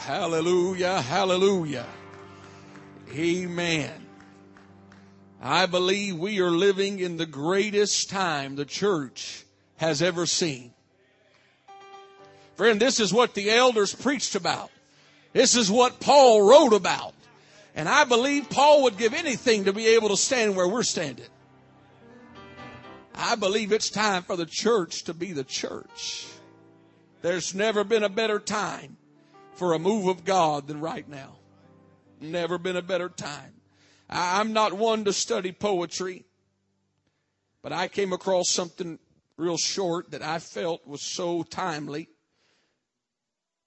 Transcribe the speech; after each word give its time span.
Hallelujah, 0.00 1.02
hallelujah. 1.02 1.86
Amen. 3.12 4.06
I 5.42 5.66
believe 5.66 6.16
we 6.16 6.40
are 6.40 6.50
living 6.50 7.00
in 7.00 7.18
the 7.18 7.26
greatest 7.26 8.08
time 8.08 8.56
the 8.56 8.64
church 8.64 9.44
has 9.76 10.00
ever 10.00 10.24
seen. 10.24 10.72
Friend, 12.56 12.80
this 12.80 12.98
is 12.98 13.12
what 13.12 13.34
the 13.34 13.50
elders 13.50 13.94
preached 13.94 14.34
about. 14.34 14.70
This 15.34 15.54
is 15.54 15.70
what 15.70 16.00
Paul 16.00 16.48
wrote 16.48 16.72
about. 16.72 17.12
And 17.76 17.86
I 17.86 18.04
believe 18.04 18.48
Paul 18.48 18.84
would 18.84 18.96
give 18.96 19.12
anything 19.12 19.66
to 19.66 19.74
be 19.74 19.86
able 19.88 20.08
to 20.08 20.16
stand 20.16 20.56
where 20.56 20.66
we're 20.66 20.82
standing. 20.82 21.28
I 23.14 23.34
believe 23.36 23.70
it's 23.70 23.90
time 23.90 24.22
for 24.22 24.36
the 24.36 24.46
church 24.46 25.04
to 25.04 25.14
be 25.14 25.32
the 25.32 25.44
church. 25.44 26.26
There's 27.20 27.54
never 27.54 27.84
been 27.84 28.02
a 28.02 28.08
better 28.08 28.38
time 28.38 28.96
for 29.60 29.74
a 29.74 29.78
move 29.78 30.06
of 30.06 30.24
God 30.24 30.68
than 30.68 30.80
right 30.80 31.06
now. 31.06 31.36
Never 32.18 32.56
been 32.56 32.76
a 32.76 32.82
better 32.82 33.10
time. 33.10 33.52
I'm 34.08 34.54
not 34.54 34.72
one 34.72 35.04
to 35.04 35.12
study 35.12 35.52
poetry, 35.52 36.24
but 37.60 37.70
I 37.70 37.88
came 37.88 38.14
across 38.14 38.48
something 38.48 38.98
real 39.36 39.58
short 39.58 40.12
that 40.12 40.22
I 40.22 40.38
felt 40.38 40.86
was 40.86 41.02
so 41.02 41.42
timely. 41.42 42.08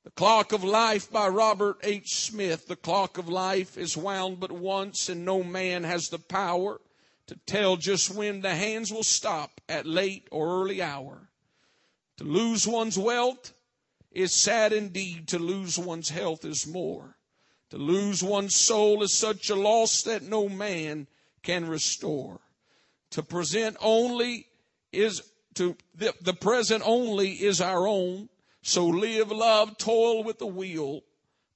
The 0.04 0.10
Clock 0.10 0.52
of 0.52 0.64
Life 0.64 1.12
by 1.12 1.28
Robert 1.28 1.78
H. 1.84 2.16
Smith. 2.16 2.66
The 2.66 2.76
clock 2.76 3.20
of 3.20 3.30
life 3.30 3.78
is 3.78 3.96
wound 3.96 4.40
but 4.40 4.52
once, 4.52 5.10
and 5.10 5.23
no 5.23 5.44
man 5.44 5.84
has 5.84 6.08
the 6.10 6.18
power 6.18 6.82
to 7.28 7.36
tell 7.46 7.78
just 7.78 8.10
when 8.10 8.42
the 8.42 8.56
hands 8.56 8.92
will 8.92 9.04
stop 9.04 9.62
at 9.70 9.86
late 9.86 10.28
or 10.32 10.64
early 10.64 10.82
hour. 10.82 11.30
To 12.18 12.23
lose 12.23 12.68
one's 12.68 12.98
wealth 12.98 13.54
is 14.13 14.34
sad 14.34 14.72
indeed. 14.72 15.27
To 15.30 15.40
lose 15.40 15.77
one's 15.77 16.09
health 16.09 16.45
is 16.45 16.66
more. 16.66 17.17
To 17.72 17.77
lose 17.77 18.23
one's 18.23 18.55
soul 18.55 19.03
is 19.03 19.14
such 19.14 19.50
a 19.50 19.55
loss 19.55 20.03
that 20.03 20.23
no 20.23 20.47
man 20.47 21.08
can 21.42 21.67
restore. 21.67 22.39
To 23.11 23.23
present 23.23 23.78
only 23.81 24.47
is 24.92 25.22
to 25.55 25.75
the, 25.95 26.14
the 26.22 26.33
present 26.33 26.83
only 26.86 27.31
is 27.31 27.61
our 27.61 27.88
own. 27.88 28.30
So 28.61 28.88
live, 28.88 29.31
love, 29.31 29.78
toil 29.78 30.23
with 30.23 30.39
the 30.39 30.48
wheel. 30.48 31.02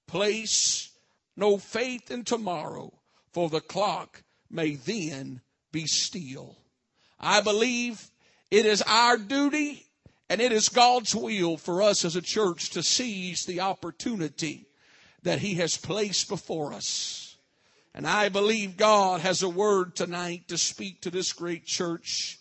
Place 0.07 0.89
no 1.35 1.57
faith 1.57 2.11
in 2.11 2.23
tomorrow, 2.23 2.91
for 3.31 3.49
the 3.49 3.61
clock 3.61 4.23
may 4.49 4.75
then 4.75 5.41
be 5.71 5.85
still. 5.85 6.57
I 7.19 7.41
believe 7.41 8.09
it 8.49 8.65
is 8.65 8.81
our 8.83 9.17
duty 9.17 9.86
and 10.29 10.41
it 10.41 10.51
is 10.51 10.69
God's 10.69 11.15
will 11.15 11.57
for 11.57 11.81
us 11.81 12.03
as 12.03 12.15
a 12.15 12.21
church 12.21 12.71
to 12.71 12.83
seize 12.83 13.45
the 13.45 13.61
opportunity 13.61 14.67
that 15.23 15.39
He 15.39 15.55
has 15.55 15.77
placed 15.77 16.27
before 16.27 16.73
us. 16.73 17.37
And 17.93 18.05
I 18.05 18.29
believe 18.29 18.77
God 18.77 19.21
has 19.21 19.41
a 19.41 19.49
word 19.49 19.95
tonight 19.95 20.49
to 20.49 20.57
speak 20.57 21.01
to 21.01 21.09
this 21.09 21.33
great 21.33 21.65
church 21.65 22.39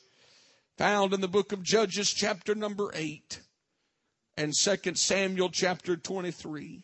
found 0.77 1.14
in 1.14 1.20
the 1.20 1.29
book 1.29 1.53
of 1.53 1.62
Judges 1.62 2.12
chapter 2.12 2.55
number 2.55 2.91
8 2.95 3.41
and 4.37 4.53
2 4.53 4.95
Samuel 4.95 5.48
chapter 5.48 5.97
23. 5.97 6.83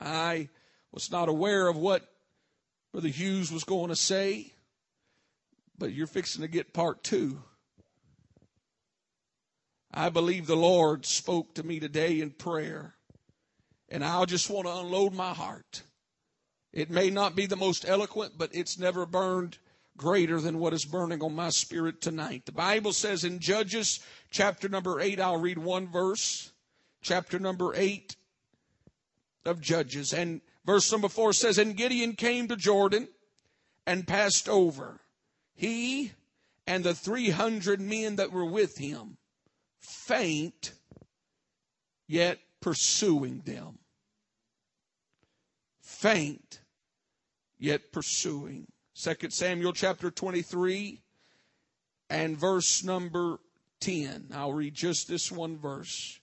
I 0.00 0.48
was 0.92 1.10
not 1.10 1.28
aware 1.28 1.66
of 1.66 1.76
what 1.76 2.06
Brother 2.92 3.08
Hughes 3.08 3.50
was 3.50 3.64
going 3.64 3.88
to 3.88 3.96
say, 3.96 4.52
but 5.76 5.92
you're 5.92 6.06
fixing 6.06 6.42
to 6.42 6.48
get 6.48 6.72
part 6.72 7.02
two. 7.02 7.42
I 9.96 10.10
believe 10.10 10.46
the 10.46 10.56
Lord 10.56 11.06
spoke 11.06 11.54
to 11.54 11.62
me 11.62 11.80
today 11.80 12.20
in 12.20 12.32
prayer 12.32 12.96
and 13.88 14.04
I'll 14.04 14.26
just 14.26 14.50
want 14.50 14.66
to 14.66 14.76
unload 14.76 15.14
my 15.14 15.32
heart. 15.32 15.84
It 16.70 16.90
may 16.90 17.08
not 17.08 17.34
be 17.34 17.46
the 17.46 17.56
most 17.56 17.88
eloquent, 17.88 18.34
but 18.36 18.54
it's 18.54 18.78
never 18.78 19.06
burned 19.06 19.56
greater 19.96 20.38
than 20.38 20.58
what 20.58 20.74
is 20.74 20.84
burning 20.84 21.22
on 21.22 21.34
my 21.34 21.48
spirit 21.48 22.02
tonight. 22.02 22.44
The 22.44 22.52
Bible 22.52 22.92
says 22.92 23.24
in 23.24 23.38
Judges 23.38 24.00
chapter 24.30 24.68
number 24.68 25.00
8, 25.00 25.18
I'll 25.18 25.40
read 25.40 25.56
one 25.56 25.90
verse. 25.90 26.52
Chapter 27.00 27.38
number 27.38 27.72
8 27.74 28.16
of 29.46 29.62
Judges. 29.62 30.12
And 30.12 30.42
verse 30.66 30.92
number 30.92 31.08
4 31.08 31.32
says, 31.32 31.56
And 31.56 31.74
Gideon 31.74 32.16
came 32.16 32.48
to 32.48 32.56
Jordan 32.56 33.08
and 33.86 34.06
passed 34.06 34.46
over. 34.46 35.00
He 35.54 36.12
and 36.66 36.84
the 36.84 36.94
300 36.94 37.80
men 37.80 38.16
that 38.16 38.30
were 38.30 38.44
with 38.44 38.76
him 38.76 39.16
faint, 39.80 40.72
yet 42.06 42.38
pursuing 42.60 43.42
them. 43.44 43.78
Faint, 45.80 46.60
yet 47.58 47.92
pursuing. 47.92 48.66
2 48.94 49.30
Samuel 49.30 49.72
chapter 49.72 50.10
23 50.10 51.00
and 52.08 52.36
verse 52.36 52.82
number 52.82 53.38
10. 53.80 54.28
I'll 54.32 54.52
read 54.52 54.74
just 54.74 55.08
this 55.08 55.30
one 55.30 55.58
verse. 55.58 56.20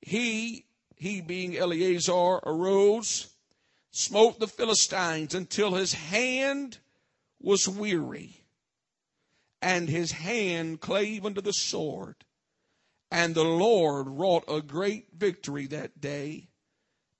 He, 0.00 0.66
he 0.96 1.20
being 1.20 1.56
Eleazar, 1.56 2.40
arose, 2.44 3.28
smote 3.90 4.38
the 4.38 4.46
Philistines 4.46 5.34
until 5.34 5.74
his 5.74 5.92
hand 5.92 6.78
was 7.40 7.68
weary, 7.68 8.44
and 9.60 9.88
his 9.88 10.12
hand 10.12 10.80
clave 10.80 11.26
unto 11.26 11.40
the 11.40 11.52
sword. 11.52 12.24
And 13.10 13.34
the 13.34 13.44
Lord 13.44 14.08
wrought 14.08 14.44
a 14.48 14.60
great 14.60 15.08
victory 15.16 15.66
that 15.68 16.00
day, 16.00 16.48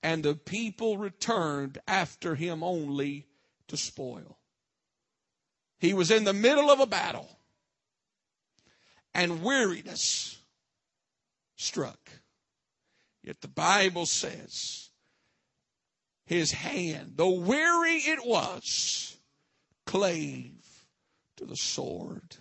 and 0.03 0.23
the 0.23 0.35
people 0.35 0.99
returned 0.99 1.79
after 1.89 2.35
him 2.35 2.63
only 2.63 3.27
to 3.69 3.77
spoil. 3.77 4.39
He 5.79 5.95
was 5.95 6.11
in 6.11 6.25
the 6.25 6.33
middle 6.33 6.71
of 6.71 6.81
a 6.81 6.87
battle, 6.87 7.39
and 9.15 9.43
weariness 9.43 10.39
struck. 11.57 12.11
Yet 13.23 13.41
the 13.41 13.49
Bible 13.49 14.07
says 14.07 14.91
his 16.27 16.53
hand, 16.53 17.15
though 17.17 17.41
weary 17.41 17.97
it 17.97 18.25
was, 18.25 19.17
clave 19.87 20.87
to 21.37 21.47
the 21.47 21.57
sword. 21.57 22.37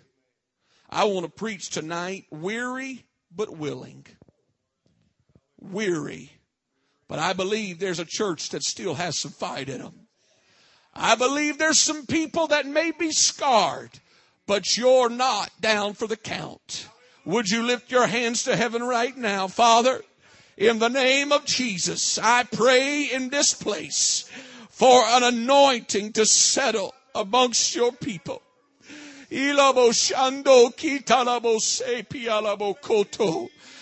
I 0.90 1.04
want 1.04 1.24
to 1.24 1.32
preach 1.32 1.70
tonight 1.70 2.26
weary 2.30 3.06
but 3.34 3.56
willing. 3.56 4.06
Weary. 5.60 6.32
But 7.08 7.18
I 7.18 7.32
believe 7.32 7.78
there's 7.78 7.98
a 7.98 8.04
church 8.04 8.50
that 8.50 8.62
still 8.62 8.94
has 8.94 9.18
some 9.18 9.32
fight 9.32 9.68
in 9.68 9.78
them. 9.78 10.08
I 10.94 11.14
believe 11.14 11.58
there's 11.58 11.80
some 11.80 12.06
people 12.06 12.48
that 12.48 12.66
may 12.66 12.90
be 12.90 13.12
scarred, 13.12 13.90
but 14.46 14.76
you're 14.76 15.08
not 15.08 15.50
down 15.60 15.94
for 15.94 16.06
the 16.06 16.16
count. 16.16 16.88
Would 17.24 17.48
you 17.48 17.62
lift 17.62 17.90
your 17.90 18.06
hands 18.06 18.44
to 18.44 18.56
heaven 18.56 18.82
right 18.82 19.16
now, 19.16 19.48
Father? 19.48 20.02
In 20.56 20.80
the 20.80 20.88
name 20.88 21.30
of 21.30 21.44
Jesus, 21.44 22.18
I 22.18 22.42
pray 22.42 23.04
in 23.04 23.28
this 23.28 23.54
place 23.54 24.28
for 24.70 25.04
an 25.04 25.22
anointing 25.22 26.12
to 26.14 26.26
settle 26.26 26.94
amongst 27.14 27.74
your 27.74 27.92
people. 27.92 28.42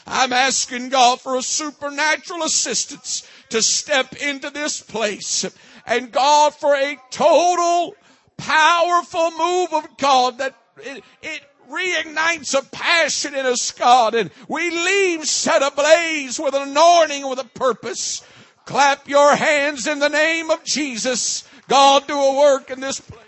I'm 0.09 0.33
asking 0.33 0.89
God 0.89 1.21
for 1.21 1.37
a 1.37 1.43
supernatural 1.43 2.43
assistance 2.43 3.29
to 3.51 3.63
step 3.63 4.17
into 4.17 4.51
this 4.51 4.81
place 4.81 5.45
and 5.87 6.11
God 6.11 6.55
for 6.55 6.75
a 6.75 6.97
total 7.11 7.95
powerful 8.37 9.31
move 9.33 9.73
of 9.73 9.97
God 9.97 10.39
that 10.39 10.57
it, 10.79 11.05
it 11.23 11.43
reignites 11.71 12.59
a 12.59 12.65
passion 12.65 13.35
in 13.35 13.47
us, 13.47 13.71
God, 13.71 14.15
and 14.15 14.31
we 14.49 14.71
leave 14.71 15.27
set 15.27 15.63
ablaze 15.63 16.39
with 16.39 16.55
an 16.55 16.71
anointing 16.71 17.29
with 17.29 17.39
a 17.39 17.45
purpose. 17.45 18.23
Clap 18.65 19.09
your 19.09 19.35
hands 19.37 19.87
in 19.87 20.01
the 20.01 20.09
name 20.09 20.51
of 20.51 20.65
Jesus. 20.65 21.49
God, 21.69 22.07
do 22.07 22.19
a 22.19 22.37
work 22.37 22.71
in 22.71 22.81
this 22.81 23.01
place. 23.01 23.26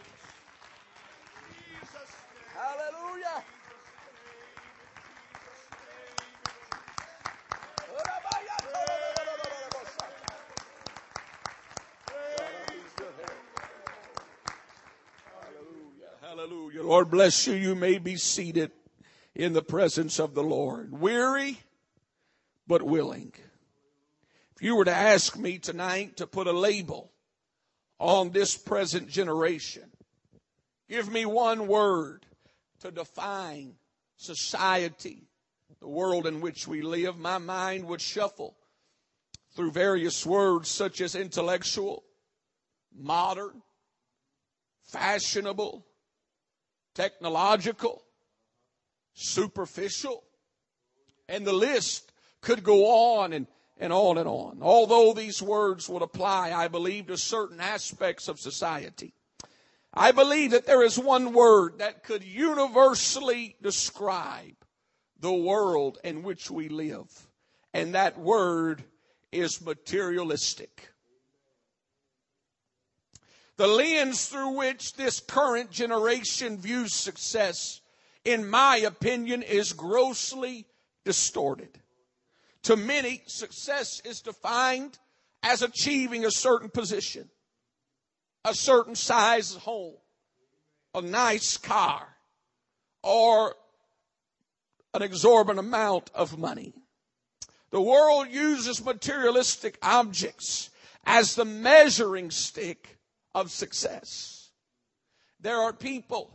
Hallelujah. 16.69 16.87
Lord 16.87 17.11
bless 17.11 17.47
you. 17.47 17.55
You 17.55 17.75
may 17.75 17.97
be 17.97 18.17
seated 18.17 18.73
in 19.35 19.55
the 19.55 19.63
presence 19.63 20.19
of 20.19 20.35
the 20.35 20.43
Lord. 20.43 20.93
Weary, 20.93 21.59
but 22.67 22.83
willing. 22.83 23.33
If 24.55 24.63
you 24.63 24.77
were 24.77 24.85
to 24.85 24.95
ask 24.95 25.39
me 25.39 25.59
tonight 25.59 26.19
to 26.19 26.27
put 26.27 26.47
a 26.47 26.53
label 26.53 27.11
on 27.99 28.33
this 28.33 28.55
present 28.55 29.09
generation, 29.09 29.91
give 30.91 31.11
me 31.11 31.25
one 31.25 31.69
word 31.69 32.27
to 32.81 32.91
define 32.91 33.77
society, 34.17 35.27
the 35.81 35.89
world 35.89 36.27
in 36.27 36.43
which 36.43 36.69
we 36.69 36.83
live, 36.83 37.19
my 37.19 37.39
mind 37.39 37.87
would 37.87 38.03
shuffle 38.03 38.57
through 39.57 39.71
various 39.71 40.27
words 40.27 40.69
such 40.69 41.01
as 41.01 41.15
intellectual, 41.15 42.05
modern, 42.95 43.63
fashionable, 44.83 45.87
technological, 46.99 48.03
superficial, 49.15 50.25
and 51.29 51.47
the 51.47 51.53
list 51.53 52.11
could 52.41 52.65
go 52.65 52.87
on 53.21 53.33
and, 53.33 53.47
and 53.77 53.93
on 53.93 54.19
and 54.19 54.29
on. 54.29 54.59
Although 54.63 55.13
these 55.13 55.41
words 55.41 55.89
would 55.89 56.03
apply, 56.03 56.53
I 56.53 56.67
believe, 56.67 57.07
to 57.07 57.17
certain 57.17 57.61
aspects 57.61 58.27
of 58.27 58.41
society. 58.41 59.15
I 59.95 60.11
believe 60.11 60.51
that 60.51 60.67
there 60.67 60.83
is 60.83 60.99
one 60.99 61.33
word 61.33 61.79
that 61.79 62.03
could 62.03 62.25
universally 62.25 63.55
describe 63.63 64.57
the 65.21 65.33
world 65.33 65.99
in 66.03 66.25
which 66.25 66.51
we 66.51 66.69
live. 66.69 67.29
And 67.73 67.95
that 67.95 68.19
word 68.19 68.83
is 69.31 69.65
materialistic. 69.65 70.89
The 73.59 73.67
lens 73.67 74.27
through 74.27 74.51
which 74.51 74.93
this 74.93 75.19
current 75.19 75.73
generation 75.73 76.59
views 76.59 76.95
success, 76.95 77.81
in 78.25 78.49
my 78.49 78.77
opinion, 78.77 79.43
is 79.43 79.73
grossly 79.73 80.65
distorted. 81.05 81.81
To 82.63 82.77
many, 82.77 83.25
success 83.27 84.01
is 84.05 84.21
defined 84.21 84.97
as 85.43 85.63
achieving 85.63 86.25
a 86.25 86.31
certain 86.31 86.71
position, 86.71 87.31
a 88.45 88.55
certain 88.55 88.95
size 88.95 89.55
home, 89.55 89.97
a 90.95 91.03
nice 91.03 91.57
car, 91.57 92.07
or 93.03 93.57
an 94.95 95.03
exorbitant 95.03 95.59
amount 95.59 96.13
of 96.15 96.39
money. 96.39 96.75
The 97.71 97.83
world 97.83 98.29
uses 98.31 98.85
materialistic 98.85 99.79
objects 99.83 100.71
as 101.05 101.35
the 101.35 101.45
measuring 101.45 102.31
stick 102.31 102.98
of 103.41 103.51
success. 103.51 104.51
There 105.41 105.59
are 105.59 105.73
people 105.73 106.35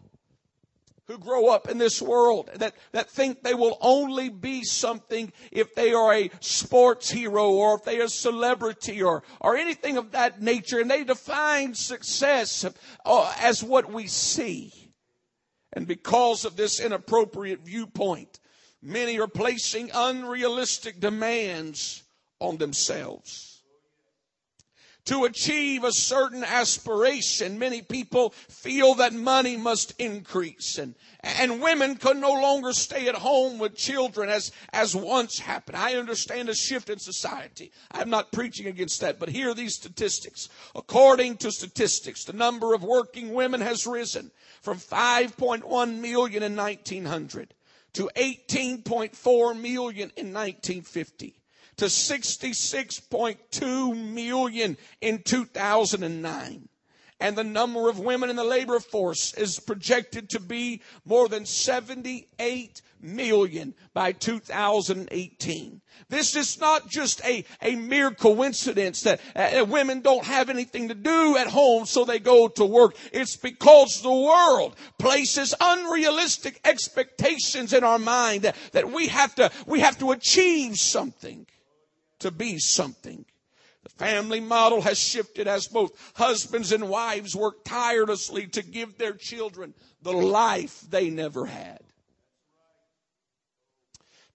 who 1.08 1.18
grow 1.18 1.50
up 1.50 1.70
in 1.70 1.78
this 1.78 2.02
world 2.02 2.50
that, 2.56 2.74
that 2.94 3.10
think 3.10 3.44
they 3.44 3.54
will 3.54 3.78
only 3.82 4.30
be 4.30 4.64
something 4.64 5.34
if 5.52 5.76
they 5.76 5.94
are 5.94 6.14
a 6.14 6.32
sports 6.40 7.12
hero 7.12 7.52
or 7.52 7.76
if 7.76 7.84
they 7.84 8.00
are 8.00 8.06
a 8.06 8.10
celebrity 8.10 9.04
or, 9.04 9.24
or 9.42 9.58
anything 9.58 9.98
of 9.98 10.12
that 10.12 10.42
nature. 10.42 10.80
And 10.80 10.90
they 10.90 11.04
define 11.04 11.74
success 11.74 12.66
uh, 13.06 13.36
as 13.40 13.62
what 13.62 13.92
we 13.92 14.08
see. 14.08 14.72
And 15.74 15.88
because 15.88 16.46
of 16.46 16.56
this 16.56 16.80
inappropriate 16.80 17.66
viewpoint, 17.66 18.40
many 18.82 19.20
are 19.20 19.28
placing 19.28 19.92
unrealistic 19.94 21.02
demands 21.02 22.04
on 22.40 22.58
themselves 22.58 23.53
to 25.06 25.26
achieve 25.26 25.84
a 25.84 25.92
certain 25.92 26.44
aspiration, 26.44 27.60
many 27.60 27.82
people 27.82 28.30
feel 28.30 28.96
that 28.96 29.14
money 29.14 29.58
must 29.58 29.94
increase 30.00 30.78
and, 30.78 30.96
and 31.22 31.62
women 31.62 31.96
can 31.96 32.20
no 32.20 32.32
longer 32.32 32.72
stay 32.72 33.08
at 33.08 33.16
home 33.16 33.60
with 33.60 33.76
children 33.76 34.30
as, 34.30 34.52
as 34.72 34.96
once 34.96 35.40
happened. 35.40 35.78
I 35.78 35.96
understand 35.96 36.50
a 36.50 36.56
shift 36.56 36.90
in 36.90 37.00
society. 37.00 37.72
I'm 37.92 38.10
not 38.10 38.32
preaching 38.32 38.68
against 38.68 39.02
that, 39.02 39.20
but 39.20 39.30
here 39.30 39.50
are 39.50 39.54
these 39.54 39.76
statistics. 39.76 40.50
According 40.76 41.38
to 41.38 41.52
statistics, 41.52 42.24
the 42.24 42.34
number 42.34 42.74
of 42.74 42.84
working 42.84 43.34
women 43.34 43.62
has 43.62 43.86
risen 43.86 44.32
from 44.62 44.78
5.1 44.78 46.00
million 46.00 46.44
in 46.44 46.56
1900 46.56 47.54
to 47.94 48.10
18.4 48.16 49.60
million 49.60 50.12
in 50.16 50.34
1950 50.34 51.43
to 51.78 51.86
66.2 51.86 54.14
million 54.14 54.78
in 55.02 55.24
2009. 55.24 56.70
And 57.20 57.36
the 57.38 57.44
number 57.44 57.90
of 57.90 58.00
women 58.00 58.30
in 58.30 58.36
the 58.36 58.44
labor 58.44 58.80
force 58.82 59.34
is 59.36 59.60
projected 59.60 60.30
to 60.32 60.42
be 60.42 60.82
more 61.06 61.30
than 61.30 61.46
78 61.46 62.82
million 63.00 63.74
by 63.94 64.12
2018. 64.12 65.82
This 66.10 66.36
is 66.36 66.60
not 66.60 66.90
just 66.90 67.24
a, 67.24 67.46
a 67.62 67.76
mere 67.76 68.12
coincidence 68.12 69.04
that 69.04 69.22
uh, 69.36 69.64
women 69.66 70.02
don't 70.02 70.26
have 70.26 70.50
anything 70.50 70.90
to 70.90 70.96
do 70.96 71.38
at 71.38 71.48
home 71.48 71.86
so 71.86 72.04
they 72.04 72.20
go 72.20 72.48
to 72.50 72.66
work. 72.66 72.96
It's 73.12 73.38
because 73.38 74.02
the 74.02 74.14
world 74.14 74.76
places 74.98 75.54
unrealistic 75.62 76.60
expectations 76.66 77.74
in 77.74 77.84
our 77.84 78.00
mind 78.00 78.44
that, 78.44 78.56
that 78.72 78.92
we 78.92 79.08
have 79.08 79.36
to, 79.36 79.52
we 79.66 79.82
have 79.82 79.98
to 80.00 80.12
achieve 80.12 80.78
something 80.78 81.46
to 82.24 82.32
be 82.32 82.58
something. 82.58 83.26
The 83.84 83.90
family 83.90 84.40
model 84.40 84.82
has 84.82 84.98
shifted 84.98 85.48
as 85.48 85.68
both 85.68 85.92
husbands 86.16 86.72
and 86.72 86.90
wives 86.90 87.36
work 87.36 87.66
tirelessly 87.66 88.48
to 88.48 88.64
give 88.64 88.98
their 88.98 89.14
children 89.14 89.74
the 90.02 90.14
life 90.14 90.82
they 90.90 91.10
never 91.10 91.46
had. 91.46 91.80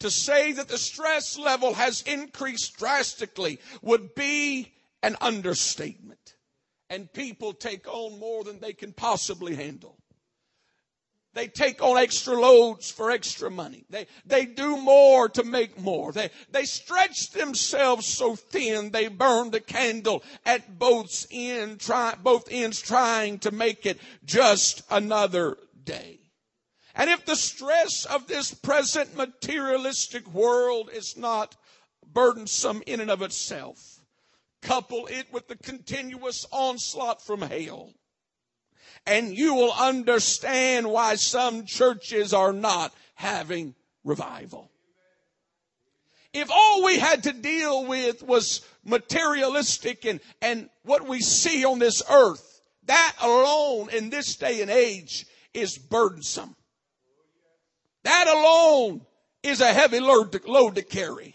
To 0.00 0.10
say 0.10 0.52
that 0.52 0.68
the 0.68 0.78
stress 0.78 1.38
level 1.38 1.74
has 1.74 2.02
increased 2.02 2.76
drastically 2.76 3.58
would 3.82 4.14
be 4.14 4.72
an 5.02 5.16
understatement. 5.20 6.36
And 6.90 7.12
people 7.12 7.52
take 7.52 7.88
on 7.88 8.18
more 8.18 8.44
than 8.44 8.60
they 8.60 8.74
can 8.74 8.92
possibly 8.92 9.54
handle. 9.54 9.97
They 11.38 11.46
take 11.46 11.80
on 11.80 11.96
extra 11.96 12.34
loads 12.34 12.90
for 12.90 13.12
extra 13.12 13.48
money. 13.48 13.84
They, 13.90 14.08
they 14.26 14.44
do 14.44 14.76
more 14.76 15.28
to 15.28 15.44
make 15.44 15.78
more. 15.78 16.10
They, 16.10 16.30
they 16.50 16.64
stretch 16.64 17.30
themselves 17.30 18.08
so 18.08 18.34
thin 18.34 18.90
they 18.90 19.06
burn 19.06 19.52
the 19.52 19.60
candle 19.60 20.24
at 20.44 20.80
both, 20.80 21.28
end, 21.30 21.78
try, 21.78 22.16
both 22.20 22.48
ends 22.50 22.80
trying 22.80 23.38
to 23.40 23.52
make 23.52 23.86
it 23.86 24.00
just 24.24 24.82
another 24.90 25.58
day. 25.84 26.18
And 26.96 27.08
if 27.08 27.24
the 27.24 27.36
stress 27.36 28.04
of 28.04 28.26
this 28.26 28.52
present 28.52 29.16
materialistic 29.16 30.26
world 30.34 30.90
is 30.92 31.16
not 31.16 31.54
burdensome 32.04 32.82
in 32.84 32.98
and 32.98 33.12
of 33.12 33.22
itself, 33.22 34.00
couple 34.60 35.06
it 35.06 35.32
with 35.32 35.46
the 35.46 35.56
continuous 35.56 36.46
onslaught 36.50 37.22
from 37.22 37.42
hell 37.42 37.92
and 39.06 39.36
you 39.36 39.54
will 39.54 39.72
understand 39.72 40.90
why 40.90 41.14
some 41.14 41.64
churches 41.64 42.32
are 42.32 42.52
not 42.52 42.92
having 43.14 43.74
revival. 44.04 44.70
If 46.32 46.50
all 46.50 46.84
we 46.84 46.98
had 46.98 47.22
to 47.24 47.32
deal 47.32 47.86
with 47.86 48.22
was 48.22 48.60
materialistic 48.84 50.04
and, 50.04 50.20
and 50.42 50.68
what 50.82 51.08
we 51.08 51.20
see 51.20 51.64
on 51.64 51.78
this 51.78 52.02
earth, 52.10 52.60
that 52.84 53.16
alone 53.20 53.90
in 53.90 54.10
this 54.10 54.36
day 54.36 54.60
and 54.62 54.70
age 54.70 55.26
is 55.54 55.78
burdensome. 55.78 56.54
That 58.04 58.26
alone 58.28 59.02
is 59.42 59.60
a 59.60 59.72
heavy 59.72 60.00
load 60.00 60.32
to, 60.32 60.40
load 60.46 60.76
to 60.76 60.82
carry. 60.82 61.34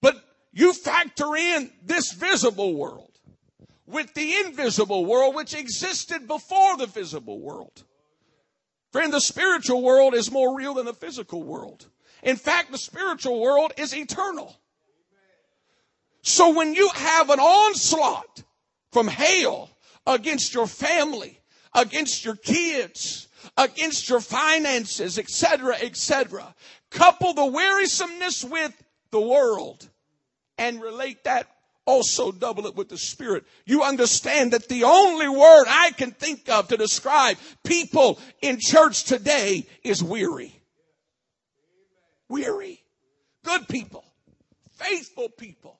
But 0.00 0.16
you 0.52 0.72
factor 0.72 1.34
in 1.34 1.70
this 1.82 2.12
visible 2.12 2.74
world 2.74 3.03
with 3.86 4.12
the 4.14 4.34
invisible 4.46 5.04
world 5.04 5.34
which 5.34 5.54
existed 5.54 6.26
before 6.26 6.76
the 6.76 6.86
visible 6.86 7.38
world. 7.40 7.84
Friend, 8.92 9.12
the 9.12 9.20
spiritual 9.20 9.82
world 9.82 10.14
is 10.14 10.30
more 10.30 10.56
real 10.56 10.74
than 10.74 10.86
the 10.86 10.94
physical 10.94 11.42
world. 11.42 11.86
In 12.22 12.36
fact, 12.36 12.70
the 12.70 12.78
spiritual 12.78 13.40
world 13.40 13.72
is 13.76 13.94
eternal. 13.94 14.56
So 16.22 16.54
when 16.54 16.74
you 16.74 16.88
have 16.94 17.28
an 17.28 17.40
onslaught 17.40 18.42
from 18.92 19.08
hell 19.08 19.68
against 20.06 20.54
your 20.54 20.66
family, 20.66 21.38
against 21.74 22.24
your 22.24 22.36
kids, 22.36 23.28
against 23.58 24.08
your 24.08 24.20
finances, 24.20 25.18
etc., 25.18 25.76
etc., 25.82 26.54
couple 26.90 27.34
the 27.34 27.44
wearisomeness 27.44 28.44
with 28.44 28.72
the 29.10 29.20
world 29.20 29.88
and 30.56 30.80
relate 30.80 31.24
that 31.24 31.48
also 31.86 32.32
double 32.32 32.66
it 32.66 32.76
with 32.76 32.88
the 32.88 32.98
Spirit. 32.98 33.44
You 33.66 33.82
understand 33.82 34.52
that 34.52 34.68
the 34.68 34.84
only 34.84 35.28
word 35.28 35.66
I 35.68 35.92
can 35.96 36.12
think 36.12 36.48
of 36.48 36.68
to 36.68 36.76
describe 36.76 37.36
people 37.62 38.18
in 38.40 38.58
church 38.60 39.04
today 39.04 39.66
is 39.82 40.02
weary. 40.02 40.60
Weary. 42.28 42.82
Good 43.44 43.68
people. 43.68 44.04
Faithful 44.72 45.28
people. 45.28 45.78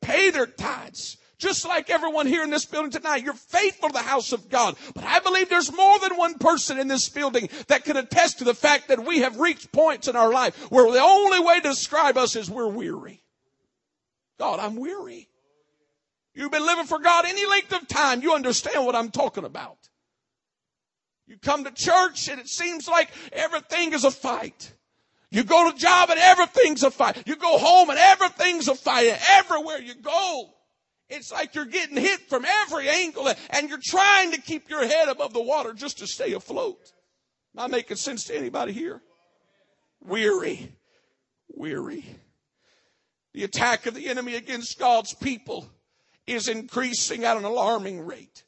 Pay 0.00 0.30
their 0.30 0.46
tithes. 0.46 1.18
Just 1.38 1.66
like 1.66 1.90
everyone 1.90 2.26
here 2.26 2.44
in 2.44 2.50
this 2.50 2.64
building 2.64 2.92
tonight, 2.92 3.24
you're 3.24 3.34
faithful 3.34 3.88
to 3.88 3.92
the 3.92 3.98
house 3.98 4.32
of 4.32 4.48
God. 4.48 4.76
But 4.94 5.02
I 5.02 5.18
believe 5.18 5.48
there's 5.48 5.74
more 5.74 5.98
than 5.98 6.16
one 6.16 6.38
person 6.38 6.78
in 6.78 6.86
this 6.86 7.08
building 7.08 7.48
that 7.66 7.84
can 7.84 7.96
attest 7.96 8.38
to 8.38 8.44
the 8.44 8.54
fact 8.54 8.88
that 8.88 9.04
we 9.04 9.18
have 9.22 9.40
reached 9.40 9.72
points 9.72 10.06
in 10.06 10.14
our 10.14 10.32
life 10.32 10.70
where 10.70 10.90
the 10.90 11.02
only 11.02 11.40
way 11.40 11.56
to 11.60 11.68
describe 11.68 12.16
us 12.16 12.36
is 12.36 12.48
we're 12.48 12.68
weary. 12.68 13.22
God, 14.38 14.60
I'm 14.60 14.76
weary. 14.76 15.28
You've 16.34 16.50
been 16.50 16.64
living 16.64 16.86
for 16.86 16.98
God 16.98 17.24
any 17.26 17.44
length 17.46 17.72
of 17.72 17.86
time. 17.88 18.22
You 18.22 18.34
understand 18.34 18.86
what 18.86 18.96
I'm 18.96 19.10
talking 19.10 19.44
about. 19.44 19.78
You 21.26 21.36
come 21.38 21.64
to 21.64 21.70
church 21.70 22.28
and 22.28 22.40
it 22.40 22.48
seems 22.48 22.88
like 22.88 23.10
everything 23.32 23.92
is 23.92 24.04
a 24.04 24.10
fight. 24.10 24.74
You 25.30 25.44
go 25.44 25.70
to 25.70 25.76
job 25.76 26.10
and 26.10 26.18
everything's 26.18 26.82
a 26.82 26.90
fight. 26.90 27.26
You 27.26 27.36
go 27.36 27.58
home 27.58 27.90
and 27.90 27.98
everything's 27.98 28.68
a 28.68 28.74
fight. 28.74 29.18
Everywhere 29.38 29.80
you 29.80 29.94
go, 29.94 30.50
it's 31.08 31.32
like 31.32 31.54
you're 31.54 31.64
getting 31.64 31.96
hit 31.96 32.20
from 32.28 32.44
every 32.44 32.88
angle 32.88 33.32
and 33.50 33.68
you're 33.68 33.78
trying 33.82 34.32
to 34.32 34.40
keep 34.40 34.68
your 34.68 34.86
head 34.86 35.08
above 35.08 35.32
the 35.32 35.42
water 35.42 35.72
just 35.74 35.98
to 35.98 36.06
stay 36.06 36.32
afloat. 36.32 36.92
Am 37.56 37.64
I 37.64 37.66
making 37.66 37.96
sense 37.96 38.24
to 38.24 38.36
anybody 38.36 38.72
here? 38.72 39.00
Weary. 40.00 40.74
Weary. 41.48 42.04
The 43.34 43.44
attack 43.44 43.86
of 43.86 43.94
the 43.94 44.08
enemy 44.08 44.34
against 44.34 44.78
God's 44.78 45.14
people 45.14 45.66
is 46.26 46.48
increasing 46.48 47.24
at 47.24 47.36
an 47.36 47.44
alarming 47.44 48.04
rate. 48.04 48.44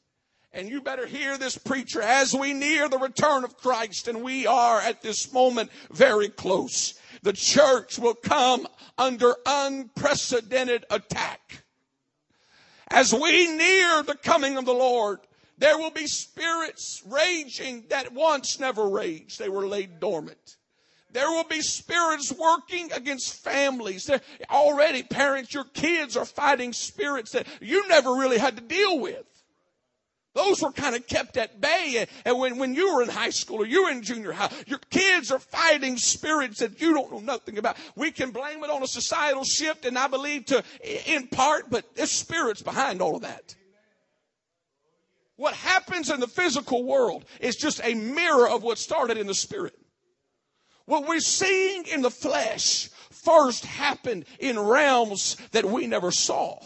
And 0.51 0.69
you 0.69 0.81
better 0.81 1.05
hear 1.05 1.37
this 1.37 1.57
preacher 1.57 2.01
as 2.01 2.33
we 2.33 2.53
near 2.53 2.87
the 2.87 2.97
return 2.97 3.43
of 3.43 3.57
Christ, 3.57 4.07
and 4.07 4.23
we 4.23 4.47
are 4.47 4.79
at 4.79 5.01
this 5.01 5.33
moment 5.33 5.69
very 5.91 6.29
close. 6.29 6.93
The 7.23 7.33
church 7.33 7.99
will 7.99 8.13
come 8.13 8.65
under 8.97 9.35
unprecedented 9.45 10.85
attack. 10.89 11.63
As 12.87 13.13
we 13.13 13.47
near 13.47 14.03
the 14.03 14.15
coming 14.15 14.57
of 14.57 14.65
the 14.65 14.73
Lord, 14.73 15.19
there 15.57 15.77
will 15.77 15.91
be 15.91 16.07
spirits 16.07 17.03
raging 17.05 17.85
that 17.89 18.13
once 18.13 18.59
never 18.59 18.87
raged. 18.87 19.39
They 19.39 19.49
were 19.49 19.67
laid 19.67 19.99
dormant. 19.99 20.57
There 21.15 21.31
will 21.31 21.45
be 21.45 21.61
spirits 21.61 22.33
working 22.33 22.91
against 22.91 23.41
families. 23.41 24.11
Already, 24.51 25.01
parents, 25.01 25.53
your 25.53 25.63
kids 25.63 26.17
are 26.17 26.25
fighting 26.25 26.73
spirits 26.73 27.31
that 27.31 27.47
you 27.61 27.87
never 27.87 28.15
really 28.15 28.37
had 28.37 28.57
to 28.57 28.61
deal 28.61 28.99
with. 28.99 29.23
Those 30.33 30.61
were 30.61 30.73
kind 30.73 30.93
of 30.93 31.07
kept 31.07 31.37
at 31.37 31.61
bay. 31.61 32.05
And 32.25 32.37
when, 32.37 32.57
when 32.57 32.75
you 32.75 32.93
were 32.93 33.01
in 33.01 33.07
high 33.07 33.29
school 33.29 33.61
or 33.61 33.65
you 33.65 33.85
were 33.85 33.91
in 33.91 34.01
junior 34.01 34.33
high, 34.33 34.51
your 34.67 34.81
kids 34.89 35.31
are 35.31 35.39
fighting 35.39 35.95
spirits 35.95 36.59
that 36.59 36.81
you 36.81 36.93
don't 36.93 37.09
know 37.09 37.19
nothing 37.19 37.57
about. 37.57 37.77
We 37.95 38.11
can 38.11 38.31
blame 38.31 38.61
it 38.65 38.69
on 38.69 38.83
a 38.83 38.87
societal 38.87 39.45
shift, 39.45 39.85
and 39.85 39.97
I 39.97 40.07
believe 40.07 40.47
to, 40.47 40.65
in 41.09 41.27
part, 41.29 41.69
but 41.69 41.95
there's 41.95 42.11
spirits 42.11 42.61
behind 42.61 43.01
all 43.01 43.15
of 43.15 43.21
that. 43.21 43.55
What 45.37 45.53
happens 45.53 46.09
in 46.09 46.19
the 46.19 46.27
physical 46.27 46.83
world 46.83 47.23
is 47.39 47.55
just 47.55 47.79
a 47.85 47.93
mirror 47.93 48.49
of 48.49 48.63
what 48.63 48.77
started 48.77 49.17
in 49.17 49.27
the 49.27 49.33
spirit. 49.33 49.79
What 50.85 51.07
we're 51.07 51.19
seeing 51.19 51.85
in 51.85 52.01
the 52.01 52.11
flesh 52.11 52.89
first 53.11 53.65
happened 53.65 54.25
in 54.39 54.59
realms 54.59 55.37
that 55.51 55.65
we 55.65 55.87
never 55.87 56.11
saw. 56.11 56.59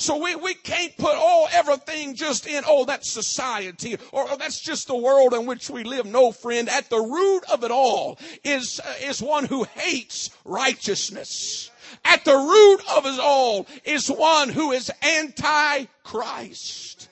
So 0.00 0.16
we, 0.16 0.34
we 0.34 0.54
can't 0.54 0.96
put 0.96 1.14
all 1.14 1.46
everything 1.52 2.14
just 2.14 2.46
in, 2.46 2.64
oh, 2.66 2.86
that's 2.86 3.10
society 3.10 3.96
or 4.12 4.26
oh, 4.30 4.36
that's 4.38 4.58
just 4.58 4.86
the 4.86 4.96
world 4.96 5.34
in 5.34 5.44
which 5.44 5.68
we 5.68 5.84
live. 5.84 6.06
No, 6.06 6.32
friend, 6.32 6.70
at 6.70 6.88
the 6.88 7.00
root 7.00 7.42
of 7.52 7.64
it 7.64 7.70
all 7.70 8.18
is, 8.42 8.80
uh, 8.80 8.94
is 9.02 9.20
one 9.20 9.44
who 9.44 9.64
hates 9.64 10.30
righteousness. 10.46 11.70
At 12.02 12.24
the 12.24 12.34
root 12.34 12.80
of 12.96 13.04
it 13.04 13.20
all 13.20 13.66
is 13.84 14.08
one 14.08 14.48
who 14.48 14.72
is 14.72 14.90
anti-Christ. 15.02 17.10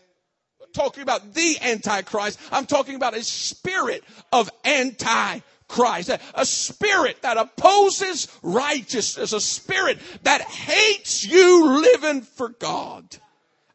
talking 0.72 1.02
about 1.02 1.34
the 1.34 1.58
antichrist. 1.60 2.40
I'm 2.50 2.64
talking 2.64 2.94
about 2.94 3.14
a 3.14 3.22
spirit 3.22 4.02
of 4.32 4.48
anti 4.64 5.40
Christ. 5.68 6.10
A 6.34 6.44
spirit 6.44 7.22
that 7.22 7.36
opposes 7.36 8.28
righteousness. 8.42 9.32
A 9.32 9.40
spirit 9.40 9.98
that 10.24 10.42
hates 10.42 11.24
you 11.24 11.80
living 11.82 12.22
for 12.22 12.48
God. 12.48 13.16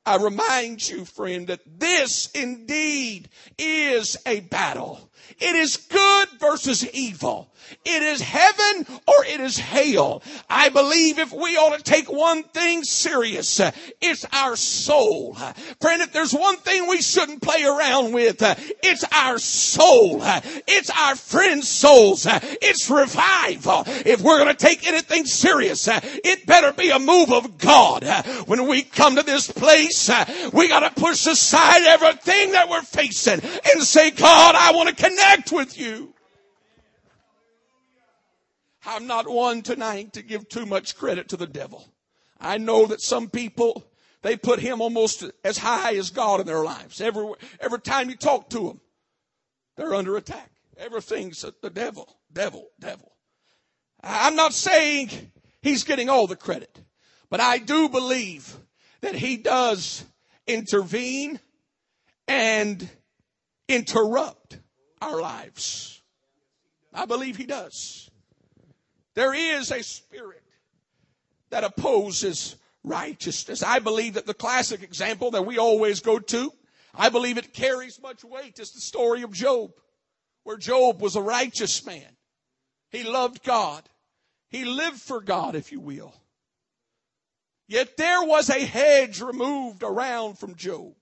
I 0.05 0.17
remind 0.17 0.87
you, 0.87 1.05
friend, 1.05 1.47
that 1.47 1.61
this 1.79 2.29
indeed 2.31 3.29
is 3.57 4.17
a 4.25 4.41
battle. 4.41 5.09
It 5.39 5.55
is 5.55 5.77
good 5.77 6.29
versus 6.39 6.87
evil. 6.93 7.49
It 7.85 8.03
is 8.03 8.21
heaven 8.21 8.85
or 9.07 9.25
it 9.25 9.39
is 9.39 9.57
hell. 9.57 10.21
I 10.49 10.69
believe 10.69 11.19
if 11.19 11.31
we 11.31 11.57
ought 11.57 11.77
to 11.77 11.83
take 11.83 12.11
one 12.11 12.43
thing 12.43 12.83
serious, 12.83 13.59
uh, 13.59 13.71
it's 14.01 14.25
our 14.31 14.55
soul. 14.55 15.35
Friend, 15.81 16.01
if 16.01 16.11
there's 16.11 16.33
one 16.33 16.57
thing 16.57 16.87
we 16.87 17.01
shouldn't 17.01 17.41
play 17.41 17.63
around 17.63 18.13
with, 18.13 18.41
uh, 18.41 18.55
it's 18.83 19.03
our 19.13 19.37
soul. 19.37 20.21
It's 20.67 20.89
our 20.89 21.15
friend's 21.15 21.67
souls. 21.67 22.27
It's 22.29 22.89
revival. 22.89 23.83
If 23.87 24.21
we're 24.21 24.39
going 24.39 24.55
to 24.55 24.65
take 24.65 24.87
anything 24.87 25.25
serious, 25.25 25.87
uh, 25.87 25.99
it 26.03 26.45
better 26.45 26.73
be 26.73 26.89
a 26.89 26.99
move 26.99 27.31
of 27.31 27.57
God. 27.57 28.03
When 28.45 28.67
we 28.67 28.83
come 28.83 29.15
to 29.15 29.23
this 29.23 29.51
place, 29.51 30.09
we 30.51 30.67
got 30.67 30.81
to 30.81 31.01
push 31.01 31.25
aside 31.25 31.81
everything 31.83 32.51
that 32.51 32.69
we're 32.69 32.81
facing 32.81 33.41
and 33.41 33.83
say, 33.83 34.11
God, 34.11 34.55
I 34.55 34.71
want 34.73 34.89
to 34.89 34.95
connect 35.13 35.51
with 35.51 35.77
you. 35.77 36.13
I'm 38.85 39.07
not 39.07 39.29
one 39.29 39.61
tonight 39.61 40.13
to 40.13 40.21
give 40.21 40.49
too 40.49 40.65
much 40.65 40.97
credit 40.97 41.29
to 41.29 41.37
the 41.37 41.47
devil. 41.47 41.87
I 42.39 42.57
know 42.57 42.85
that 42.87 43.01
some 43.01 43.29
people, 43.29 43.85
they 44.21 44.35
put 44.35 44.59
him 44.59 44.81
almost 44.81 45.23
as 45.43 45.57
high 45.57 45.95
as 45.95 46.09
God 46.09 46.41
in 46.41 46.47
their 46.47 46.63
lives. 46.63 46.99
Every, 46.99 47.25
every 47.61 47.79
time 47.79 48.09
you 48.09 48.17
talk 48.17 48.49
to 48.49 48.67
them, 48.67 48.81
they're 49.77 49.95
under 49.95 50.17
attack. 50.17 50.51
Everything's 50.77 51.45
the 51.61 51.69
devil, 51.69 52.17
devil, 52.31 52.67
devil. 52.79 53.13
I'm 54.03 54.35
not 54.35 54.53
saying 54.53 55.09
he's 55.61 55.85
getting 55.85 56.09
all 56.09 56.27
the 56.27 56.35
credit, 56.35 56.77
but 57.29 57.39
I 57.39 57.59
do 57.59 57.87
believe 57.87 58.57
that 58.99 59.15
he 59.15 59.37
does 59.37 60.03
intervene 60.45 61.39
and 62.27 62.89
interrupt 63.69 64.57
our 65.03 65.21
lives. 65.21 66.01
I 66.93 67.05
believe 67.05 67.37
he 67.37 67.45
does. 67.45 68.09
There 69.15 69.33
is 69.33 69.71
a 69.71 69.83
spirit 69.83 70.43
that 71.49 71.63
opposes 71.63 72.55
righteousness. 72.83 73.63
I 73.63 73.79
believe 73.79 74.15
that 74.15 74.25
the 74.25 74.33
classic 74.33 74.81
example 74.81 75.31
that 75.31 75.45
we 75.45 75.57
always 75.57 75.99
go 75.99 76.19
to, 76.19 76.51
I 76.95 77.09
believe 77.09 77.37
it 77.37 77.53
carries 77.53 78.01
much 78.01 78.23
weight, 78.23 78.59
is 78.59 78.71
the 78.71 78.81
story 78.81 79.23
of 79.23 79.31
Job, 79.31 79.71
where 80.43 80.57
Job 80.57 81.01
was 81.01 81.15
a 81.15 81.21
righteous 81.21 81.85
man. 81.85 82.17
He 82.89 83.03
loved 83.03 83.43
God. 83.43 83.87
He 84.49 84.65
lived 84.65 84.99
for 84.99 85.21
God, 85.21 85.55
if 85.55 85.71
you 85.71 85.79
will. 85.79 86.13
Yet 87.67 87.97
there 87.97 88.23
was 88.23 88.49
a 88.49 88.65
hedge 88.65 89.21
removed 89.21 89.83
around 89.83 90.37
from 90.37 90.55
Job. 90.55 90.93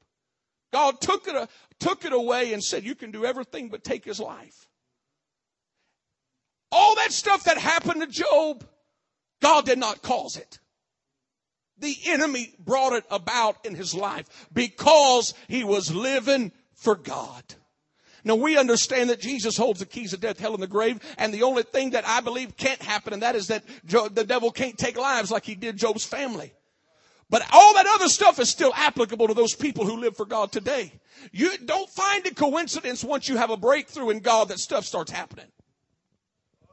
God 0.71 1.01
took 1.01 1.27
it, 1.27 1.35
uh, 1.35 1.47
took 1.79 2.05
it 2.05 2.13
away 2.13 2.53
and 2.53 2.63
said, 2.63 2.83
you 2.83 2.95
can 2.95 3.11
do 3.11 3.25
everything 3.25 3.69
but 3.69 3.83
take 3.83 4.05
his 4.05 4.19
life. 4.19 4.67
All 6.71 6.95
that 6.95 7.11
stuff 7.11 7.43
that 7.45 7.57
happened 7.57 8.01
to 8.01 8.07
Job, 8.07 8.65
God 9.41 9.65
did 9.65 9.77
not 9.77 10.01
cause 10.01 10.37
it. 10.37 10.59
The 11.77 11.95
enemy 12.05 12.53
brought 12.59 12.93
it 12.93 13.03
about 13.09 13.65
in 13.65 13.75
his 13.75 13.93
life 13.93 14.47
because 14.53 15.33
he 15.47 15.63
was 15.63 15.93
living 15.93 16.51
for 16.75 16.95
God. 16.95 17.43
Now 18.23 18.35
we 18.35 18.57
understand 18.57 19.09
that 19.09 19.19
Jesus 19.19 19.57
holds 19.57 19.79
the 19.79 19.85
keys 19.85 20.13
of 20.13 20.21
death, 20.21 20.39
hell, 20.39 20.53
and 20.53 20.61
the 20.61 20.67
grave, 20.67 20.99
and 21.17 21.33
the 21.33 21.43
only 21.43 21.63
thing 21.63 21.89
that 21.91 22.07
I 22.07 22.21
believe 22.21 22.55
can't 22.55 22.81
happen, 22.81 23.13
and 23.13 23.23
that 23.23 23.35
is 23.35 23.47
that 23.47 23.63
the 23.83 24.25
devil 24.25 24.51
can't 24.51 24.77
take 24.77 24.95
lives 24.95 25.31
like 25.31 25.43
he 25.43 25.55
did 25.55 25.75
Job's 25.75 26.05
family. 26.05 26.53
But 27.31 27.47
all 27.53 27.73
that 27.75 27.87
other 27.87 28.09
stuff 28.09 28.39
is 28.39 28.49
still 28.49 28.73
applicable 28.75 29.29
to 29.29 29.33
those 29.33 29.55
people 29.55 29.85
who 29.85 30.01
live 30.01 30.17
for 30.17 30.25
God 30.25 30.51
today. 30.51 30.91
You 31.31 31.57
don't 31.57 31.89
find 31.89 32.27
a 32.27 32.33
coincidence 32.33 33.05
once 33.05 33.29
you 33.29 33.37
have 33.37 33.49
a 33.49 33.57
breakthrough 33.57 34.09
in 34.09 34.19
God 34.19 34.49
that 34.49 34.59
stuff 34.59 34.85
starts 34.85 35.11
happening. 35.11 35.45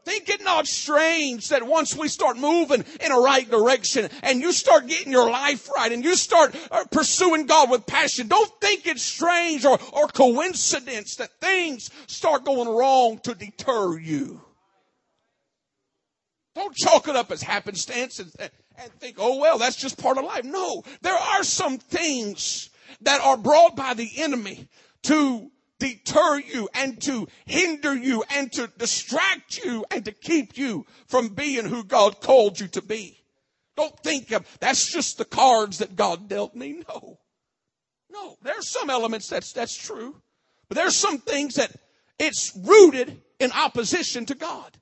Think 0.05 0.29
it 0.29 0.43
not 0.43 0.67
strange 0.67 1.51
that 1.51 1.63
once 1.63 1.95
we 1.95 2.09
start 2.09 2.39
moving 2.39 2.85
in 3.01 3.13
a 3.13 3.21
right 3.21 3.49
direction 3.49 4.09
and 4.23 4.41
you 4.41 4.53
start 4.53 4.89
getting 4.89 5.13
your 5.13 5.31
life 5.31 5.69
right 5.77 5.93
and 5.93 6.03
you 6.03 6.17
start 6.17 6.57
uh, 6.73 6.85
pursuing 6.91 7.47
God 7.47 7.71
with 7.71 7.87
passion, 7.87 8.27
don't 8.27 8.51
think 8.61 8.87
it's 8.87 9.03
strange 9.03 9.65
or, 9.65 9.79
or 9.93 10.09
coincidence 10.09 11.17
that 11.17 11.31
things 11.41 11.91
start 12.09 12.45
going 12.45 12.69
wrong 12.69 13.21
to 13.25 13.35
deter 13.35 13.97
you. 13.97 14.41
Don't 16.57 16.75
chalk 16.75 17.07
it 17.07 17.15
up 17.15 17.31
as 17.31 17.43
happenstance 17.43 18.19
and, 18.19 18.51
and 18.81 18.93
think, 18.95 19.17
oh 19.19 19.39
well, 19.39 19.59
that's 19.59 19.77
just 19.77 20.01
part 20.01 20.19
of 20.19 20.25
life. 20.25 20.45
No, 20.45 20.83
there 21.03 21.17
are 21.17 21.45
some 21.45 21.79
things 21.79 22.71
that 23.03 23.21
are 23.21 23.37
brought 23.37 23.77
by 23.77 23.95
the 23.95 24.11
enemy 24.17 24.69
to 25.05 25.51
deter 25.79 26.41
you 26.41 26.69
and 26.75 27.01
to 27.03 27.29
hinder 27.47 27.95
you 27.95 28.25
and 28.35 28.53
to 28.53 28.71
distract 28.79 29.65
you 29.65 29.85
and 29.91 30.05
to 30.05 30.13
keep 30.13 30.57
you 30.59 30.87
from 31.07 31.29
being 31.29 31.65
who 31.65 31.85
God 31.85 32.21
called 32.21 32.59
you 32.59 32.69
to 32.69 32.83
be. 32.83 33.19
Don't 33.77 33.97
think 34.01 34.33
of 34.33 34.45
that's 34.59 34.91
just 34.91 35.19
the 35.19 35.25
cards 35.25 35.79
that 35.79 35.95
God 35.95 36.29
dealt 36.29 36.55
me. 36.55 36.83
No. 36.89 37.19
No, 38.11 38.37
there's 38.43 38.71
some 38.71 38.91
elements 38.91 39.29
that's 39.29 39.53
that's 39.53 39.77
true. 39.77 40.21
But 40.69 40.77
there's 40.77 40.97
some 40.97 41.19
things 41.19 41.55
that 41.55 41.73
it's 42.19 42.53
rooted 42.57 43.21
in 43.39 43.53
opposition 43.53 44.27
to 44.27 44.35
God. 44.35 44.77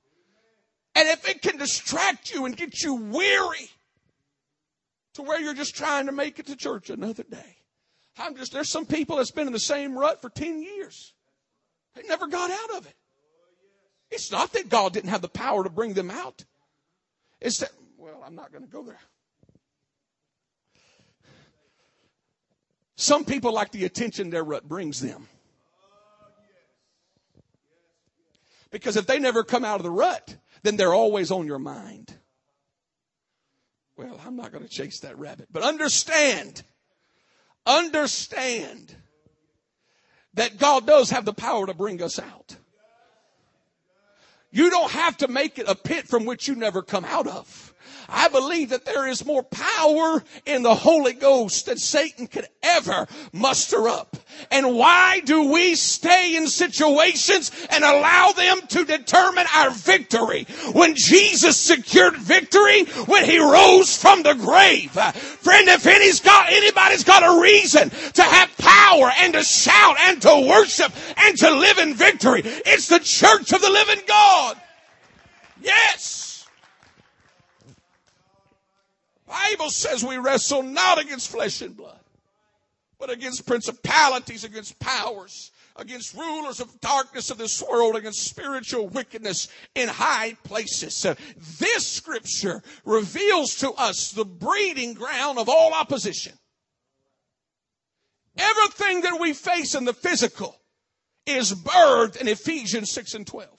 And 0.95 1.07
if 1.09 1.29
it 1.29 1.43
can 1.43 1.57
distract 1.57 2.33
you 2.33 2.45
and 2.45 2.57
get 2.57 2.81
you 2.81 2.95
weary 2.95 3.69
to 5.17 5.23
where 5.23 5.41
you're 5.41 5.53
just 5.53 5.75
trying 5.75 6.05
to 6.05 6.11
make 6.11 6.39
it 6.39 6.45
to 6.45 6.55
church 6.55 6.89
another 6.89 7.23
day, 7.23 7.57
I'm 8.19 8.35
just, 8.35 8.53
there's 8.53 8.69
some 8.69 8.85
people 8.85 9.17
that's 9.17 9.31
been 9.31 9.47
in 9.47 9.53
the 9.53 9.59
same 9.59 9.97
rut 9.97 10.21
for 10.21 10.29
10 10.29 10.61
years. 10.61 11.13
They 11.95 12.03
never 12.03 12.27
got 12.27 12.51
out 12.51 12.77
of 12.77 12.85
it. 12.87 12.95
It's 14.09 14.31
not 14.31 14.53
that 14.53 14.69
God 14.69 14.93
didn't 14.93 15.09
have 15.09 15.21
the 15.21 15.27
power 15.27 15.63
to 15.63 15.69
bring 15.69 15.93
them 15.93 16.09
out. 16.09 16.45
It's 17.41 17.59
that, 17.59 17.71
well, 17.97 18.23
I'm 18.25 18.35
not 18.35 18.51
going 18.51 18.63
to 18.63 18.69
go 18.69 18.83
there. 18.83 18.99
Some 22.95 23.25
people 23.25 23.53
like 23.53 23.71
the 23.71 23.85
attention 23.85 24.29
their 24.29 24.43
rut 24.43 24.67
brings 24.67 25.01
them. 25.01 25.27
Because 28.69 28.97
if 28.97 29.07
they 29.07 29.19
never 29.19 29.43
come 29.43 29.65
out 29.65 29.79
of 29.79 29.83
the 29.83 29.91
rut, 29.91 30.35
then 30.63 30.77
they're 30.77 30.93
always 30.93 31.31
on 31.31 31.45
your 31.45 31.59
mind. 31.59 32.16
Well, 33.97 34.21
I'm 34.23 34.35
not 34.35 34.51
going 34.51 34.63
to 34.63 34.69
chase 34.69 34.99
that 34.99 35.17
rabbit, 35.17 35.47
but 35.51 35.63
understand, 35.63 36.61
understand 37.65 38.95
that 40.35 40.59
God 40.59 40.85
does 40.85 41.09
have 41.09 41.25
the 41.25 41.33
power 41.33 41.65
to 41.65 41.73
bring 41.73 42.03
us 42.03 42.19
out. 42.19 42.55
You 44.51 44.69
don't 44.69 44.91
have 44.91 45.17
to 45.17 45.27
make 45.27 45.57
it 45.57 45.67
a 45.67 45.73
pit 45.73 46.07
from 46.07 46.25
which 46.25 46.47
you 46.47 46.55
never 46.55 46.83
come 46.83 47.05
out 47.05 47.27
of. 47.27 47.66
I 48.09 48.29
believe 48.29 48.69
that 48.69 48.85
there 48.85 49.07
is 49.07 49.25
more 49.25 49.43
power 49.43 50.23
in 50.45 50.63
the 50.63 50.75
Holy 50.75 51.13
Ghost 51.13 51.65
than 51.65 51.77
Satan 51.77 52.27
could 52.27 52.47
ever 52.63 53.07
muster 53.33 53.89
up. 53.89 54.15
And 54.49 54.75
why 54.75 55.21
do 55.25 55.51
we 55.51 55.75
stay 55.75 56.35
in 56.35 56.47
situations 56.47 57.51
and 57.69 57.83
allow 57.83 58.31
them 58.31 58.61
to 58.69 58.85
determine 58.85 59.45
our 59.53 59.71
victory? 59.71 60.45
When 60.73 60.95
Jesus 60.95 61.57
secured 61.57 62.15
victory, 62.15 62.85
when 63.05 63.25
he 63.25 63.39
rose 63.39 63.97
from 63.97 64.23
the 64.23 64.35
grave. 64.35 64.91
Friend, 64.91 65.67
if 65.67 65.85
any's 65.85 66.21
got, 66.21 66.49
anybody's 66.49 67.03
got 67.03 67.23
a 67.23 67.41
reason 67.41 67.89
to 67.89 68.23
have 68.23 68.57
power 68.57 69.11
and 69.19 69.33
to 69.33 69.43
shout 69.43 69.97
and 70.01 70.21
to 70.21 70.47
worship 70.47 70.91
and 71.17 71.37
to 71.37 71.51
live 71.51 71.77
in 71.79 71.93
victory, 71.93 72.41
it's 72.43 72.87
the 72.87 72.99
church 72.99 73.51
of 73.51 73.61
the 73.61 73.69
living 73.69 74.03
God. 74.07 74.57
Yes. 75.61 76.26
Bible 79.43 79.69
says 79.69 80.03
we 80.03 80.17
wrestle 80.17 80.63
not 80.63 80.99
against 80.99 81.29
flesh 81.29 81.61
and 81.61 81.75
blood, 81.75 81.99
but 82.99 83.09
against 83.09 83.45
principalities, 83.45 84.43
against 84.43 84.79
powers, 84.79 85.51
against 85.75 86.15
rulers 86.15 86.59
of 86.59 86.81
darkness 86.81 87.29
of 87.29 87.37
this 87.37 87.61
world, 87.61 87.95
against 87.95 88.23
spiritual 88.23 88.87
wickedness 88.89 89.47
in 89.75 89.87
high 89.87 90.35
places. 90.43 91.05
This 91.59 91.87
scripture 91.87 92.61
reveals 92.85 93.55
to 93.57 93.71
us 93.71 94.11
the 94.11 94.25
breeding 94.25 94.93
ground 94.93 95.37
of 95.37 95.49
all 95.49 95.73
opposition. 95.73 96.33
Everything 98.37 99.01
that 99.01 99.19
we 99.19 99.33
face 99.33 99.75
in 99.75 99.85
the 99.85 99.93
physical 99.93 100.55
is 101.25 101.53
birthed 101.53 102.17
in 102.17 102.27
Ephesians 102.27 102.91
6 102.91 103.13
and 103.15 103.27
12. 103.27 103.49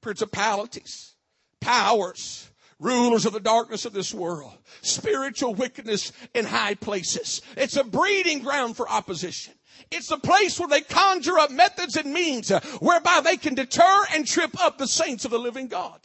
Principalities, 0.00 1.14
powers, 1.60 2.50
rulers 2.82 3.24
of 3.24 3.32
the 3.32 3.40
darkness 3.40 3.84
of 3.84 3.92
this 3.92 4.12
world, 4.12 4.52
spiritual 4.82 5.54
wickedness 5.54 6.12
in 6.34 6.44
high 6.44 6.74
places. 6.74 7.40
It's 7.56 7.76
a 7.76 7.84
breeding 7.84 8.40
ground 8.40 8.76
for 8.76 8.88
opposition. 8.88 9.54
It's 9.90 10.10
a 10.10 10.18
place 10.18 10.58
where 10.58 10.68
they 10.68 10.80
conjure 10.80 11.38
up 11.38 11.50
methods 11.50 11.96
and 11.96 12.12
means 12.12 12.50
whereby 12.80 13.20
they 13.24 13.36
can 13.36 13.54
deter 13.54 14.04
and 14.12 14.26
trip 14.26 14.58
up 14.60 14.78
the 14.78 14.86
saints 14.86 15.24
of 15.24 15.30
the 15.30 15.38
living 15.38 15.68
God. 15.68 16.00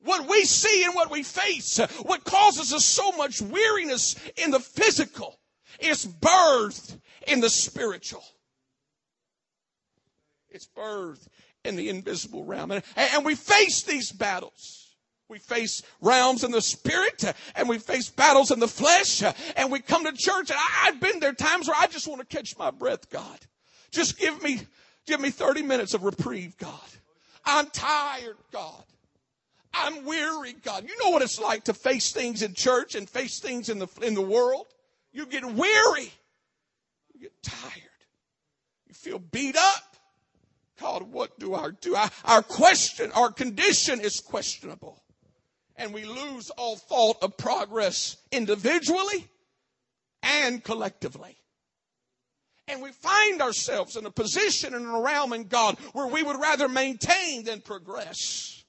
What 0.00 0.28
we 0.28 0.44
see 0.44 0.84
and 0.84 0.94
what 0.94 1.10
we 1.10 1.22
face, 1.22 1.78
what 2.02 2.24
causes 2.24 2.72
us 2.72 2.84
so 2.84 3.12
much 3.12 3.40
weariness 3.40 4.16
in 4.36 4.50
the 4.50 4.60
physical 4.60 5.38
is 5.80 6.06
birthed 6.06 6.98
in 7.26 7.40
the 7.40 7.48
spiritual. 7.48 8.24
It's 10.50 10.68
birthed 10.68 11.26
in 11.64 11.76
the 11.76 11.88
invisible 11.88 12.44
realm. 12.44 12.70
And, 12.70 12.84
and 12.96 13.24
we 13.24 13.34
face 13.34 13.82
these 13.82 14.12
battles. 14.12 14.83
We 15.28 15.38
face 15.38 15.82
realms 16.02 16.44
in 16.44 16.50
the 16.50 16.60
spirit 16.60 17.24
and 17.54 17.68
we 17.68 17.78
face 17.78 18.10
battles 18.10 18.50
in 18.50 18.60
the 18.60 18.68
flesh 18.68 19.22
and 19.56 19.72
we 19.72 19.80
come 19.80 20.04
to 20.04 20.12
church 20.12 20.50
and 20.50 20.58
I, 20.58 20.86
have 20.86 21.00
been 21.00 21.18
there 21.18 21.32
times 21.32 21.66
where 21.66 21.76
I 21.78 21.86
just 21.86 22.06
want 22.06 22.20
to 22.20 22.36
catch 22.36 22.58
my 22.58 22.70
breath, 22.70 23.08
God. 23.10 23.38
Just 23.90 24.18
give 24.18 24.42
me, 24.42 24.60
give 25.06 25.20
me 25.20 25.30
30 25.30 25.62
minutes 25.62 25.94
of 25.94 26.04
reprieve, 26.04 26.58
God. 26.58 26.78
I'm 27.44 27.70
tired, 27.70 28.36
God. 28.52 28.84
I'm 29.72 30.04
weary, 30.04 30.52
God. 30.52 30.84
You 30.86 30.96
know 31.02 31.10
what 31.10 31.22
it's 31.22 31.40
like 31.40 31.64
to 31.64 31.74
face 31.74 32.12
things 32.12 32.42
in 32.42 32.54
church 32.54 32.94
and 32.94 33.08
face 33.08 33.40
things 33.40 33.68
in 33.68 33.78
the, 33.78 33.88
in 34.02 34.14
the 34.14 34.22
world? 34.22 34.66
You 35.12 35.26
get 35.26 35.44
weary. 35.44 36.12
You 37.14 37.20
get 37.22 37.42
tired. 37.42 37.72
You 38.86 38.94
feel 38.94 39.18
beat 39.18 39.56
up. 39.56 39.96
God, 40.80 41.02
what 41.10 41.38
do 41.38 41.54
I 41.54 41.70
do? 41.80 41.96
I, 41.96 42.10
our 42.24 42.42
question, 42.42 43.10
our 43.12 43.32
condition 43.32 44.00
is 44.00 44.20
questionable 44.20 45.03
and 45.76 45.92
we 45.92 46.04
lose 46.04 46.50
all 46.50 46.76
thought 46.76 47.22
of 47.22 47.36
progress 47.36 48.16
individually 48.30 49.26
and 50.22 50.62
collectively. 50.62 51.36
And 52.66 52.80
we 52.80 52.92
find 52.92 53.42
ourselves 53.42 53.96
in 53.96 54.06
a 54.06 54.10
position 54.10 54.74
and 54.74 54.86
a 54.86 55.00
realm 55.00 55.32
in 55.32 55.44
God 55.44 55.78
where 55.92 56.06
we 56.06 56.22
would 56.22 56.40
rather 56.40 56.68
maintain 56.68 57.44
than 57.44 57.60
progress. 57.60 58.64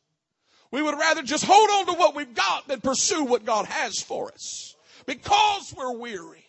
We 0.72 0.82
would 0.82 0.98
rather 0.98 1.22
just 1.22 1.46
hold 1.48 1.70
on 1.70 1.86
to 1.94 2.00
what 2.00 2.15
we've 2.15 2.34
got 2.34 2.68
than 2.68 2.82
pursue 2.82 3.24
what 3.24 3.46
God 3.46 3.65
has 3.68 4.02
for 4.02 4.32
us. 4.34 4.76
Because 5.06 5.74
we're 5.78 5.98
weary. 5.98 6.46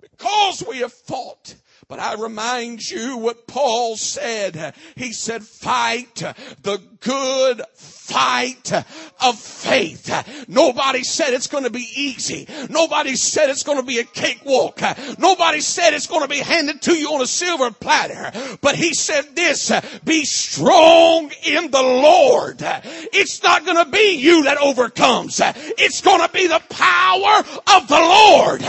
Because 0.00 0.64
we 0.68 0.78
have 0.78 0.92
fought 0.92 1.54
but 1.86 2.00
I 2.00 2.14
remind 2.14 2.90
you 2.90 3.18
what 3.18 3.46
Paul 3.46 3.96
said. 3.96 4.74
He 4.96 5.12
said, 5.12 5.42
fight 5.42 6.22
the 6.62 6.80
good 7.00 7.62
fight 7.74 8.72
of 8.72 9.38
faith. 9.38 10.46
Nobody 10.48 11.04
said 11.04 11.34
it's 11.34 11.46
going 11.46 11.64
to 11.64 11.70
be 11.70 11.86
easy. 11.94 12.48
Nobody 12.68 13.16
said 13.16 13.50
it's 13.50 13.62
going 13.62 13.78
to 13.78 13.84
be 13.84 13.98
a 13.98 14.04
cakewalk. 14.04 14.80
Nobody 15.18 15.60
said 15.60 15.94
it's 15.94 16.06
going 16.06 16.22
to 16.22 16.28
be 16.28 16.38
handed 16.38 16.82
to 16.82 16.94
you 16.94 17.08
on 17.10 17.20
a 17.20 17.26
silver 17.26 17.70
platter. 17.70 18.32
But 18.60 18.74
he 18.74 18.94
said 18.94 19.36
this, 19.36 19.70
be 20.04 20.24
strong 20.24 21.30
in 21.46 21.70
the 21.70 21.82
Lord. 21.82 22.56
It's 22.60 23.42
not 23.42 23.64
going 23.64 23.84
to 23.84 23.90
be 23.90 24.16
you 24.18 24.44
that 24.44 24.58
overcomes. 24.58 25.40
It's 25.44 26.00
going 26.00 26.26
to 26.26 26.32
be 26.32 26.46
the 26.46 26.62
power 26.70 27.38
of 27.76 27.88
the 27.88 28.00
Lord. 28.00 28.64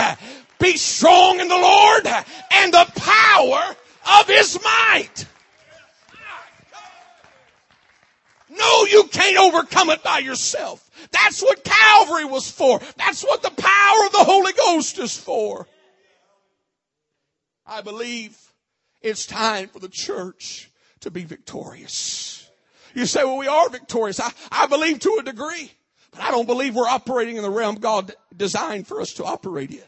Be 0.59 0.77
strong 0.77 1.39
in 1.39 1.47
the 1.47 1.55
Lord 1.55 2.07
and 2.51 2.73
the 2.73 2.91
power 2.95 3.75
of 4.19 4.27
his 4.27 4.59
might. 4.63 5.25
No, 8.49 8.85
you 8.85 9.03
can't 9.05 9.37
overcome 9.37 9.89
it 9.89 10.03
by 10.03 10.19
yourself. 10.19 10.89
That's 11.11 11.41
what 11.41 11.63
Calvary 11.63 12.25
was 12.25 12.49
for. 12.49 12.79
That's 12.97 13.23
what 13.23 13.41
the 13.41 13.51
power 13.51 14.05
of 14.05 14.11
the 14.11 14.23
Holy 14.23 14.51
Ghost 14.53 14.99
is 14.99 15.15
for. 15.15 15.67
I 17.65 17.81
believe 17.81 18.37
it's 19.01 19.25
time 19.25 19.67
for 19.69 19.79
the 19.79 19.89
church 19.89 20.69
to 21.01 21.11
be 21.11 21.23
victorious. 21.23 22.49
You 22.95 23.05
say, 23.05 23.23
well, 23.23 23.37
we 23.37 23.47
are 23.47 23.69
victorious. 23.69 24.19
I, 24.19 24.31
I 24.51 24.65
believe 24.65 24.99
to 24.99 25.17
a 25.19 25.23
degree, 25.23 25.71
but 26.11 26.21
I 26.21 26.31
don't 26.31 26.47
believe 26.47 26.75
we're 26.75 26.87
operating 26.87 27.37
in 27.37 27.43
the 27.43 27.49
realm 27.49 27.75
God 27.75 28.13
designed 28.35 28.87
for 28.87 28.99
us 28.99 29.13
to 29.13 29.23
operate 29.23 29.71
in. 29.71 29.83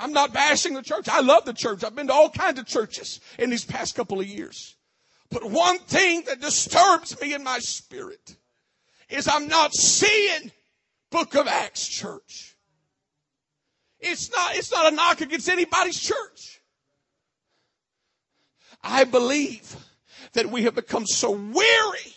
I'm 0.00 0.12
not 0.12 0.32
bashing 0.32 0.72
the 0.72 0.82
church. 0.82 1.08
I 1.08 1.20
love 1.20 1.44
the 1.44 1.52
church. 1.52 1.84
I've 1.84 1.94
been 1.94 2.06
to 2.06 2.14
all 2.14 2.30
kinds 2.30 2.58
of 2.58 2.66
churches 2.66 3.20
in 3.38 3.50
these 3.50 3.64
past 3.64 3.94
couple 3.94 4.18
of 4.18 4.26
years. 4.26 4.74
But 5.30 5.44
one 5.44 5.78
thing 5.78 6.24
that 6.26 6.40
disturbs 6.40 7.20
me 7.20 7.34
in 7.34 7.44
my 7.44 7.58
spirit 7.58 8.36
is 9.10 9.28
I'm 9.28 9.46
not 9.46 9.74
seeing 9.74 10.50
Book 11.10 11.34
of 11.34 11.46
Acts 11.46 11.86
church. 11.86 12.56
It's 14.00 14.30
not, 14.32 14.56
it's 14.56 14.72
not 14.72 14.90
a 14.90 14.96
knock 14.96 15.20
against 15.20 15.48
anybody's 15.48 16.00
church. 16.00 16.62
I 18.82 19.04
believe 19.04 19.76
that 20.32 20.46
we 20.46 20.62
have 20.62 20.74
become 20.74 21.06
so 21.06 21.30
weary 21.32 22.14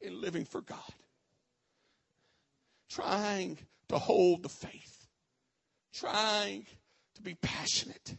in 0.00 0.20
living 0.20 0.44
for 0.44 0.60
God, 0.60 0.78
trying 2.88 3.58
to 3.88 3.98
hold 3.98 4.44
the 4.44 4.48
faith, 4.48 4.95
trying 5.98 6.66
to 7.14 7.22
be 7.22 7.34
passionate. 7.34 8.16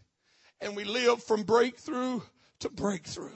And 0.59 0.75
we 0.75 0.83
live 0.83 1.23
from 1.23 1.43
breakthrough 1.43 2.21
to 2.59 2.69
breakthrough. 2.69 3.35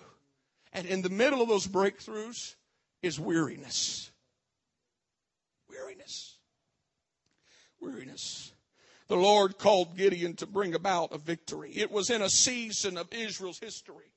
And 0.74 0.88
in 0.88 1.02
the 1.02 1.10
middle 1.10 1.42
of 1.42 1.50
those 1.50 1.68
breakthroughs 1.68 2.56
is 3.02 3.20
weariness. 3.20 4.12
Weariness. 5.70 6.38
Weariness. 7.80 8.54
The 9.08 9.16
Lord 9.18 9.58
called 9.58 9.98
Gideon 9.98 10.36
to 10.38 10.46
bring 10.46 10.74
about 10.74 11.14
a 11.14 11.18
victory. 11.18 11.72
It 11.76 11.92
was 11.92 12.10
in 12.10 12.22
a 12.22 12.30
season 12.30 12.98
of 12.98 13.12
Israel's 13.12 13.60
history 13.60 14.14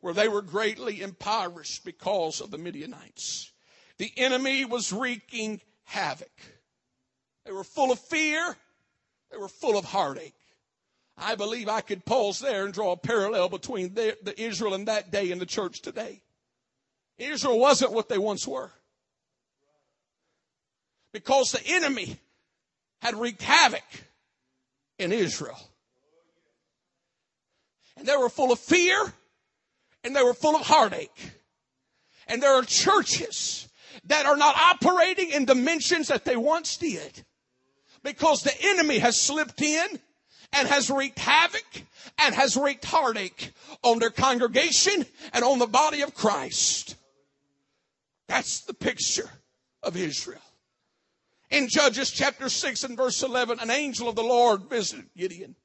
where 0.00 0.14
they 0.14 0.28
were 0.28 0.42
greatly 0.42 1.02
impoverished 1.02 1.84
because 1.84 2.40
of 2.40 2.50
the 2.50 2.58
Midianites. 2.58 3.52
The 3.98 4.12
enemy 4.16 4.64
was 4.64 4.92
wreaking 4.92 5.60
havoc. 5.84 6.30
They 7.44 7.52
were 7.52 7.64
full 7.64 7.92
of 7.92 7.98
fear. 7.98 8.56
They 9.30 9.38
were 9.38 9.48
full 9.48 9.78
of 9.78 9.84
heartache. 9.84 10.34
I 11.16 11.34
believe 11.34 11.68
I 11.68 11.82
could 11.82 12.04
pause 12.04 12.40
there 12.40 12.64
and 12.64 12.72
draw 12.72 12.92
a 12.92 12.96
parallel 12.96 13.48
between 13.48 13.94
the, 13.94 14.16
the 14.22 14.40
Israel 14.40 14.74
in 14.74 14.86
that 14.86 15.10
day 15.10 15.30
and 15.30 15.40
the 15.40 15.46
church 15.46 15.82
today. 15.82 16.22
Israel 17.18 17.58
wasn't 17.58 17.92
what 17.92 18.08
they 18.08 18.18
once 18.18 18.46
were. 18.46 18.70
Because 21.12 21.52
the 21.52 21.66
enemy 21.66 22.16
had 23.02 23.16
wreaked 23.16 23.42
havoc 23.42 23.84
in 24.98 25.12
Israel. 25.12 25.58
And 27.96 28.06
they 28.06 28.16
were 28.16 28.30
full 28.30 28.52
of 28.52 28.58
fear 28.58 29.12
and 30.02 30.16
they 30.16 30.22
were 30.22 30.34
full 30.34 30.56
of 30.56 30.62
heartache. 30.62 31.32
And 32.26 32.42
there 32.42 32.54
are 32.54 32.62
churches 32.62 33.68
that 34.04 34.24
are 34.24 34.36
not 34.36 34.56
operating 34.56 35.30
in 35.30 35.44
dimensions 35.44 36.08
that 36.08 36.24
they 36.24 36.36
once 36.36 36.78
did 36.78 37.24
because 38.02 38.42
the 38.42 38.54
enemy 38.62 38.98
has 38.98 39.20
slipped 39.20 39.60
in 39.60 39.86
and 40.52 40.68
has 40.68 40.90
wreaked 40.90 41.18
havoc 41.18 41.82
and 42.18 42.34
has 42.34 42.56
wreaked 42.56 42.84
heartache 42.84 43.52
on 43.82 43.98
their 43.98 44.10
congregation 44.10 45.06
and 45.32 45.44
on 45.44 45.58
the 45.58 45.66
body 45.66 46.02
of 46.02 46.14
Christ. 46.14 46.96
That's 48.28 48.60
the 48.60 48.74
picture 48.74 49.30
of 49.82 49.96
Israel. 49.96 50.40
In 51.50 51.68
Judges 51.68 52.10
chapter 52.10 52.48
6 52.48 52.84
and 52.84 52.96
verse 52.96 53.22
11, 53.22 53.58
an 53.60 53.70
angel 53.70 54.08
of 54.08 54.14
the 54.14 54.22
Lord 54.22 54.68
visited 54.70 55.06
Gideon. 55.16 55.56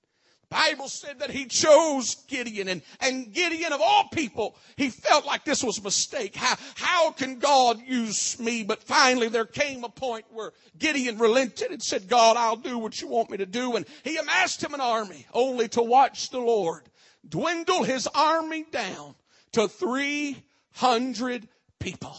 Bible 0.56 0.88
said 0.88 1.20
that 1.20 1.32
he 1.32 1.48
chose 1.48 2.16
Gideon 2.28 2.70
and, 2.70 2.82
and 3.02 3.34
Gideon 3.34 3.74
of 3.74 3.82
all 3.82 4.08
people, 4.14 4.56
he 4.78 4.90
felt 4.90 5.26
like 5.26 5.44
this 5.44 5.62
was 5.62 5.80
a 5.80 5.82
mistake. 5.82 6.34
How, 6.34 6.56
how 6.76 7.12
can 7.12 7.40
God 7.40 7.82
use 7.86 8.40
me? 8.40 8.64
But 8.64 8.82
finally 8.82 9.28
there 9.28 9.46
came 9.46 9.84
a 9.84 9.90
point 9.90 10.24
where 10.32 10.54
Gideon 10.78 11.18
relented 11.18 11.72
and 11.72 11.84
said, 11.84 12.08
God, 12.08 12.38
I'll 12.38 12.56
do 12.56 12.78
what 12.78 13.02
you 13.02 13.10
want 13.10 13.30
me 13.32 13.38
to 13.38 13.46
do. 13.46 13.76
And 13.76 13.86
he 14.04 14.16
amassed 14.16 14.64
him 14.64 14.74
an 14.74 14.80
army 14.80 15.26
only 15.34 15.68
to 15.70 15.84
watch 15.84 16.30
the 16.30 16.40
Lord 16.40 16.84
dwindle 17.28 17.84
his 17.84 18.08
army 18.16 18.66
down 18.72 19.14
to 19.52 19.68
300 19.68 21.50
people. 21.82 22.16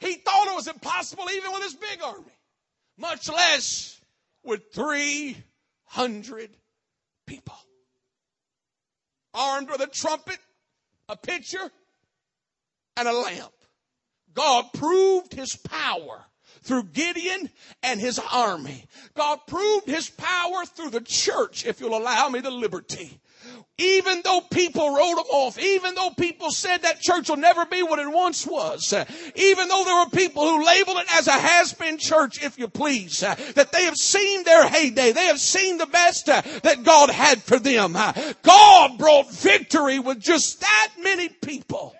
He 0.00 0.14
thought 0.14 0.48
it 0.48 0.56
was 0.56 0.66
impossible 0.66 1.30
even 1.32 1.52
with 1.52 1.62
his 1.62 1.74
big 1.74 2.02
army, 2.02 2.36
much 2.98 3.28
less 3.28 4.00
with 4.42 4.72
300 4.74 5.44
people. 7.26 7.56
Armed 9.34 9.70
with 9.70 9.80
a 9.80 9.86
trumpet, 9.86 10.38
a 11.08 11.16
pitcher, 11.16 11.70
and 12.96 13.08
a 13.08 13.12
lamp. 13.12 13.52
God 14.34 14.66
proved 14.74 15.32
his 15.32 15.56
power 15.56 16.24
through 16.62 16.84
Gideon 16.84 17.50
and 17.82 18.00
his 18.00 18.20
army. 18.32 18.86
God 19.14 19.40
proved 19.46 19.86
his 19.86 20.08
power 20.10 20.64
through 20.64 20.90
the 20.90 21.00
church, 21.00 21.66
if 21.66 21.80
you'll 21.80 21.96
allow 21.96 22.28
me 22.28 22.40
the 22.40 22.50
liberty. 22.50 23.20
Even 23.78 24.20
though 24.22 24.42
people 24.52 24.94
wrote 24.94 25.16
them 25.16 25.24
off, 25.30 25.58
even 25.58 25.94
though 25.94 26.10
people 26.10 26.50
said 26.50 26.82
that 26.82 27.00
church 27.00 27.28
will 27.28 27.36
never 27.36 27.64
be 27.64 27.82
what 27.82 27.98
it 27.98 28.10
once 28.10 28.46
was, 28.46 28.92
uh, 28.92 29.04
even 29.34 29.66
though 29.68 29.82
there 29.84 29.98
were 29.98 30.10
people 30.10 30.42
who 30.42 30.64
labeled 30.64 30.98
it 30.98 31.06
as 31.14 31.26
a 31.26 31.32
has-been 31.32 31.96
church, 31.96 32.44
if 32.44 32.58
you 32.58 32.68
please, 32.68 33.22
uh, 33.22 33.34
that 33.54 33.72
they 33.72 33.84
have 33.84 33.96
seen 33.96 34.44
their 34.44 34.68
heyday, 34.68 35.12
they 35.12 35.26
have 35.26 35.40
seen 35.40 35.78
the 35.78 35.86
best 35.86 36.28
uh, 36.28 36.42
that 36.62 36.84
God 36.84 37.10
had 37.10 37.42
for 37.42 37.58
them. 37.58 37.96
God 38.42 38.98
brought 38.98 39.32
victory 39.32 39.98
with 39.98 40.20
just 40.20 40.60
that 40.60 40.92
many 41.00 41.28
people. 41.28 41.94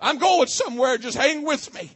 I'm 0.00 0.18
going 0.18 0.48
somewhere, 0.48 0.98
just 0.98 1.16
hang 1.16 1.44
with 1.44 1.72
me. 1.74 1.90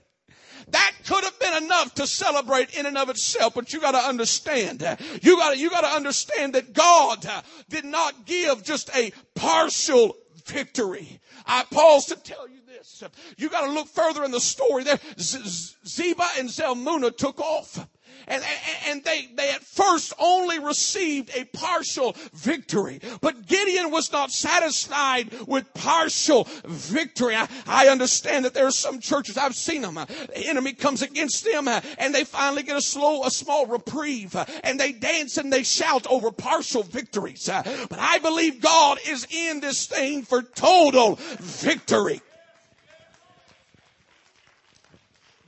That 0.68 0.92
could 1.06 1.22
have 1.22 1.38
been 1.38 1.62
enough 1.64 1.94
to 1.94 2.06
celebrate 2.06 2.76
in 2.76 2.86
and 2.86 2.98
of 2.98 3.08
itself, 3.08 3.54
but 3.54 3.72
you 3.72 3.80
gotta 3.80 3.98
understand, 3.98 4.82
you 5.22 5.36
gotta, 5.36 5.56
you 5.56 5.70
gotta 5.70 5.88
understand 5.88 6.54
that 6.54 6.72
God 6.72 7.24
uh, 7.24 7.42
did 7.68 7.84
not 7.84 8.26
give 8.26 8.64
just 8.64 8.90
a 8.94 9.12
partial 9.34 10.16
victory. 10.46 11.20
I 11.46 11.64
pause 11.70 12.06
to 12.06 12.16
tell 12.16 12.48
you 12.48 12.60
this. 12.66 13.02
You 13.36 13.48
gotta 13.48 13.70
look 13.70 13.88
further 13.88 14.24
in 14.24 14.32
the 14.32 14.40
story 14.40 14.82
there. 14.82 14.98
Zebah 15.16 16.40
and 16.40 16.48
Zalmunna 16.48 17.16
took 17.16 17.40
off 17.40 17.86
and, 18.26 18.42
and 18.86 19.04
they, 19.04 19.28
they 19.34 19.50
at 19.50 19.62
first 19.62 20.12
only 20.18 20.58
received 20.58 21.30
a 21.34 21.44
partial 21.44 22.16
victory. 22.34 23.00
But 23.20 23.46
Gideon 23.46 23.90
was 23.90 24.12
not 24.12 24.30
satisfied 24.30 25.32
with 25.46 25.72
partial 25.74 26.48
victory. 26.64 27.34
I, 27.36 27.48
I 27.66 27.88
understand 27.88 28.44
that 28.44 28.54
there 28.54 28.66
are 28.66 28.70
some 28.72 29.00
churches, 29.00 29.36
I've 29.36 29.54
seen 29.54 29.82
them, 29.82 29.98
uh, 29.98 30.04
the 30.06 30.46
enemy 30.46 30.72
comes 30.72 31.02
against 31.02 31.44
them 31.44 31.68
uh, 31.68 31.80
and 31.98 32.14
they 32.14 32.24
finally 32.24 32.62
get 32.62 32.76
a 32.76 32.82
slow, 32.82 33.24
a 33.24 33.30
small 33.30 33.66
reprieve 33.66 34.34
uh, 34.34 34.44
and 34.64 34.78
they 34.78 34.92
dance 34.92 35.36
and 35.36 35.52
they 35.52 35.62
shout 35.62 36.06
over 36.08 36.30
partial 36.30 36.82
victories. 36.82 37.48
But 37.48 37.98
I 37.98 38.18
believe 38.18 38.60
God 38.60 38.98
is 39.06 39.26
in 39.30 39.60
this 39.60 39.86
thing 39.86 40.22
for 40.22 40.42
total 40.42 41.16
victory. 41.38 42.20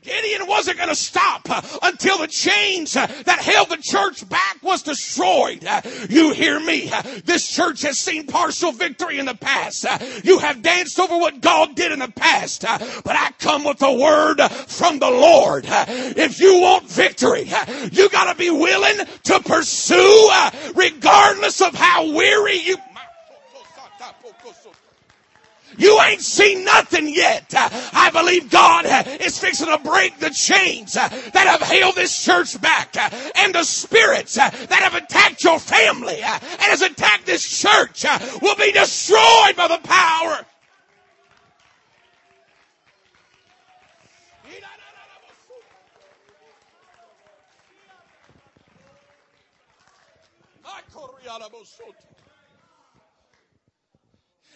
Gideon 0.03 0.47
wasn't 0.47 0.77
going 0.77 0.89
to 0.89 0.95
stop 0.95 1.51
uh, 1.51 1.61
until 1.83 2.19
the 2.19 2.29
chains 2.29 2.97
uh, 2.97 3.07
that 3.25 3.41
held 3.41 3.69
the 3.69 3.79
church 3.79 4.29
back 4.29 4.59
was 4.63 4.83
destroyed. 4.83 5.65
Uh, 5.65 5.83
you 6.09 6.33
hear 6.33 6.61
me? 6.61 6.91
This 7.25 7.49
church 7.51 7.83
has 7.83 7.99
seen 7.99 8.27
partial 8.27 8.73
victory 8.73 9.19
in 9.19 9.27
the 9.27 9.35
past. 9.35 9.87
You 10.25 10.39
have 10.39 10.63
danced 10.63 10.99
over 11.01 11.17
what 11.19 11.41
God 11.41 11.75
did 11.75 11.93
in 11.93 11.99
the 11.99 12.13
past. 12.13 12.63
But 12.63 13.17
I 13.17 13.33
come 13.39 13.65
with 13.65 13.83
a 13.83 13.93
word 13.93 14.41
from 14.67 14.99
the 14.99 15.11
Lord. 15.11 15.65
If 15.67 16.41
you 16.41 16.61
want 16.61 16.89
victory, 16.89 17.51
you 17.93 18.09
got 18.09 18.33
to 18.33 18.39
be 18.39 18.51
willing 18.51 19.05
to 19.25 19.41
pursue 19.41 20.31
regardless 20.75 21.61
of 21.61 21.75
how 21.75 22.13
weary 22.15 22.59
you 22.59 22.77
you 25.79 26.01
ain't 26.03 26.21
seen 26.21 26.65
nothing 26.65 27.09
yet. 27.09 27.53
I 27.55 28.11
believe 28.13 28.51
God 28.51 28.85
is 29.21 29.39
fixing 29.39 29.69
to 29.69 29.79
break 29.79 30.19
the 30.19 30.31
chains 30.31 30.95
that 30.95 31.13
have 31.33 31.63
held 31.63 31.95
this 31.95 32.25
church 32.25 32.61
back 32.61 32.97
and 33.37 33.55
the 33.55 33.65
spirits 33.65 34.35
that 34.35 34.53
have 34.55 34.95
attacked 34.95 35.45
your 35.45 35.59
family 35.59 36.21
and 36.21 36.43
has 36.43 36.83
attacked 36.83 37.27
this 37.27 37.61
church 37.61 38.05
will 38.43 38.57
be 38.57 38.73
destroyed 38.73 39.57
by 39.57 39.69
the 39.69 39.81
power. 39.85 40.45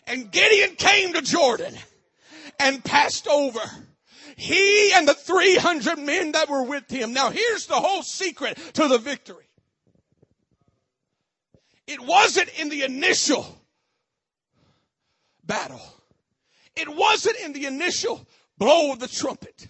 And 0.07 0.31
Gideon 0.31 0.77
came 0.77 1.12
to 1.15 1.23
Jordan 1.23 1.75
and 2.59 2.85
passed 2.85 3.29
over. 3.29 3.61
He 4.37 4.93
and 4.93 5.07
the 5.07 5.15
300 5.15 5.99
men 5.99 6.33
that 6.33 6.49
were 6.49 6.65
with 6.65 6.91
him. 6.91 7.12
Now 7.12 7.31
here's 7.31 7.67
the 7.67 7.75
whole 7.75 8.03
secret 8.03 8.59
to 8.75 8.88
the 8.88 8.99
victory. 8.99 9.47
It 11.87 12.01
wasn't 12.01 12.49
in 12.59 12.69
the 12.69 12.83
initial 12.83 13.47
battle. 15.45 15.83
It 16.75 16.88
wasn't 16.88 17.37
in 17.38 17.53
the 17.53 17.67
initial 17.67 18.27
blow 18.57 18.93
of 18.93 19.01
the 19.01 19.09
trumpet. 19.09 19.69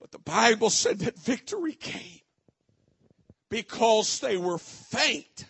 But 0.00 0.12
the 0.12 0.18
Bible 0.18 0.70
said 0.70 1.00
that 1.00 1.18
victory 1.18 1.74
came 1.74 2.20
because 3.48 4.20
they 4.20 4.36
were 4.36 4.58
faint 4.58 5.46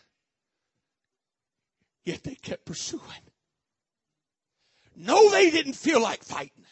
Yet 2.05 2.23
they 2.23 2.35
kept 2.35 2.67
pursuing. 2.67 3.03
No, 4.97 5.31
they 5.31 5.51
didn't 5.51 5.75
feel 5.75 6.01
like 6.01 6.23
fighting. 6.23 6.65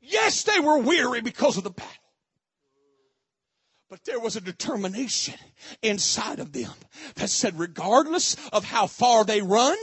Yes, 0.00 0.42
they 0.42 0.58
were 0.58 0.78
weary 0.78 1.20
because 1.20 1.56
of 1.56 1.64
the 1.64 1.70
battle. 1.70 1.92
But 3.90 4.04
there 4.04 4.20
was 4.20 4.36
a 4.36 4.42
determination 4.42 5.36
inside 5.82 6.40
of 6.40 6.52
them 6.52 6.70
that 7.14 7.30
said, 7.30 7.58
regardless 7.58 8.36
of 8.52 8.62
how 8.62 8.86
far 8.86 9.24
they 9.24 9.40
run, 9.40 9.78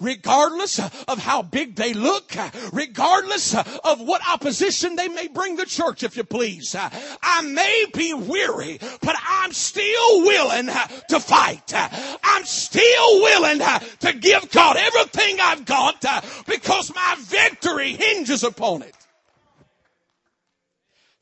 regardless 0.00 0.78
of 0.78 1.18
how 1.18 1.42
big 1.42 1.74
they 1.74 1.92
look, 1.92 2.32
regardless 2.72 3.56
of 3.56 4.00
what 4.02 4.22
opposition 4.28 4.94
they 4.94 5.08
may 5.08 5.26
bring 5.26 5.56
the 5.56 5.66
church, 5.66 6.04
if 6.04 6.16
you 6.16 6.22
please, 6.22 6.76
I 6.76 7.42
may 7.42 7.86
be 7.92 8.14
weary, 8.14 8.78
but 9.00 9.16
I'm 9.20 9.52
still 9.52 10.22
willing 10.22 10.66
to 11.08 11.18
fight. 11.18 11.72
I'm 11.74 12.44
still 12.44 13.20
willing 13.20 13.58
to 13.58 14.12
give 14.12 14.48
God 14.52 14.76
everything 14.76 15.38
I've 15.42 15.64
got 15.64 16.24
because 16.46 16.94
my 16.94 17.16
victory 17.18 17.94
hinges 17.94 18.44
upon 18.44 18.82
it. 18.82 18.94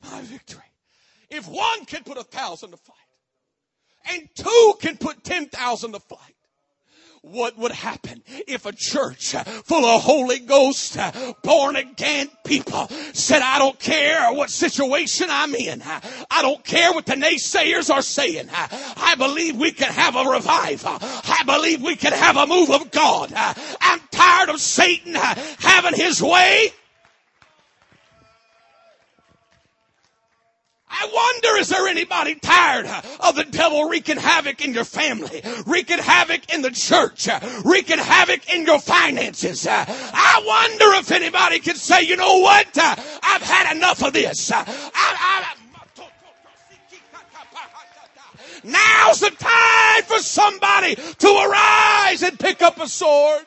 My 0.03 0.21
victory. 0.21 0.61
If 1.29 1.47
one 1.47 1.85
can 1.85 2.03
put 2.03 2.17
a 2.17 2.23
thousand 2.23 2.71
to 2.71 2.77
flight 2.77 2.97
and 4.09 4.27
two 4.35 4.73
can 4.79 4.97
put 4.97 5.23
10,000 5.23 5.91
to 5.91 5.99
flight, 5.99 6.35
what 7.21 7.57
would 7.57 7.73
happen 7.73 8.23
if 8.47 8.65
a 8.65 8.71
church 8.71 9.35
full 9.65 9.85
of 9.85 10.01
Holy 10.01 10.39
Ghost, 10.39 10.97
born 11.43 11.75
again 11.75 12.29
people 12.45 12.87
said, 13.13 13.41
I 13.41 13.59
don't 13.59 13.77
care 13.77 14.31
what 14.31 14.49
situation 14.49 15.27
I'm 15.29 15.53
in. 15.53 15.81
I 15.83 16.41
don't 16.41 16.63
care 16.63 16.93
what 16.93 17.05
the 17.05 17.15
naysayers 17.15 17.93
are 17.93 18.01
saying. 18.01 18.47
I 18.51 19.15
believe 19.17 19.57
we 19.57 19.71
can 19.71 19.91
have 19.91 20.15
a 20.15 20.23
revival. 20.29 20.97
I 21.01 21.43
believe 21.45 21.81
we 21.81 21.97
can 21.97 22.13
have 22.13 22.37
a 22.37 22.47
move 22.47 22.69
of 22.69 22.89
God. 22.89 23.33
I'm 23.35 23.99
tired 24.11 24.49
of 24.49 24.61
Satan 24.61 25.15
having 25.15 25.99
his 25.99 26.23
way. 26.23 26.71
I 30.89 31.09
wonder, 31.13 31.59
is 31.59 31.69
there 31.69 31.87
anybody 31.87 32.35
tired 32.35 32.87
of 33.19 33.35
the 33.35 33.43
devil 33.43 33.87
wreaking 33.87 34.17
havoc 34.17 34.63
in 34.63 34.73
your 34.73 34.83
family, 34.83 35.41
wreaking 35.65 35.99
havoc 35.99 36.51
in 36.53 36.61
the 36.61 36.71
church, 36.71 37.29
wreaking 37.63 37.99
havoc 37.99 38.53
in 38.53 38.65
your 38.65 38.79
finances? 38.79 39.67
I 39.67 40.43
wonder 40.45 40.99
if 40.99 41.11
anybody 41.11 41.59
can 41.59 41.75
say, 41.75 42.01
you 42.03 42.15
know 42.15 42.39
what? 42.39 42.67
I've 42.75 43.41
had 43.41 43.75
enough 43.75 44.03
of 44.03 44.13
this. 44.13 44.51
I, 44.51 44.65
I, 44.65 45.55
Now's 48.63 49.21
the 49.21 49.29
time 49.29 50.03
for 50.03 50.19
somebody 50.19 50.95
to 50.95 51.27
arise 51.27 52.23
and 52.23 52.37
pick 52.37 52.61
up 52.61 52.79
a 52.79 52.87
sword. 52.87 53.45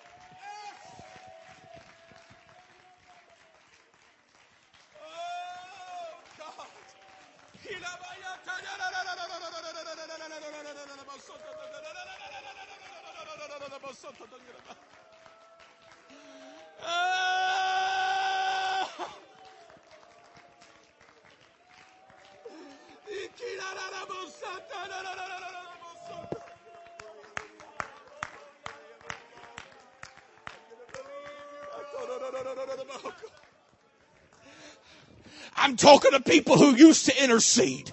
I'm 35.57 35.77
talking 35.77 36.11
to 36.11 36.21
people 36.21 36.59
who 36.59 36.75
used 36.75 37.07
to 37.07 37.23
intercede. 37.23 37.93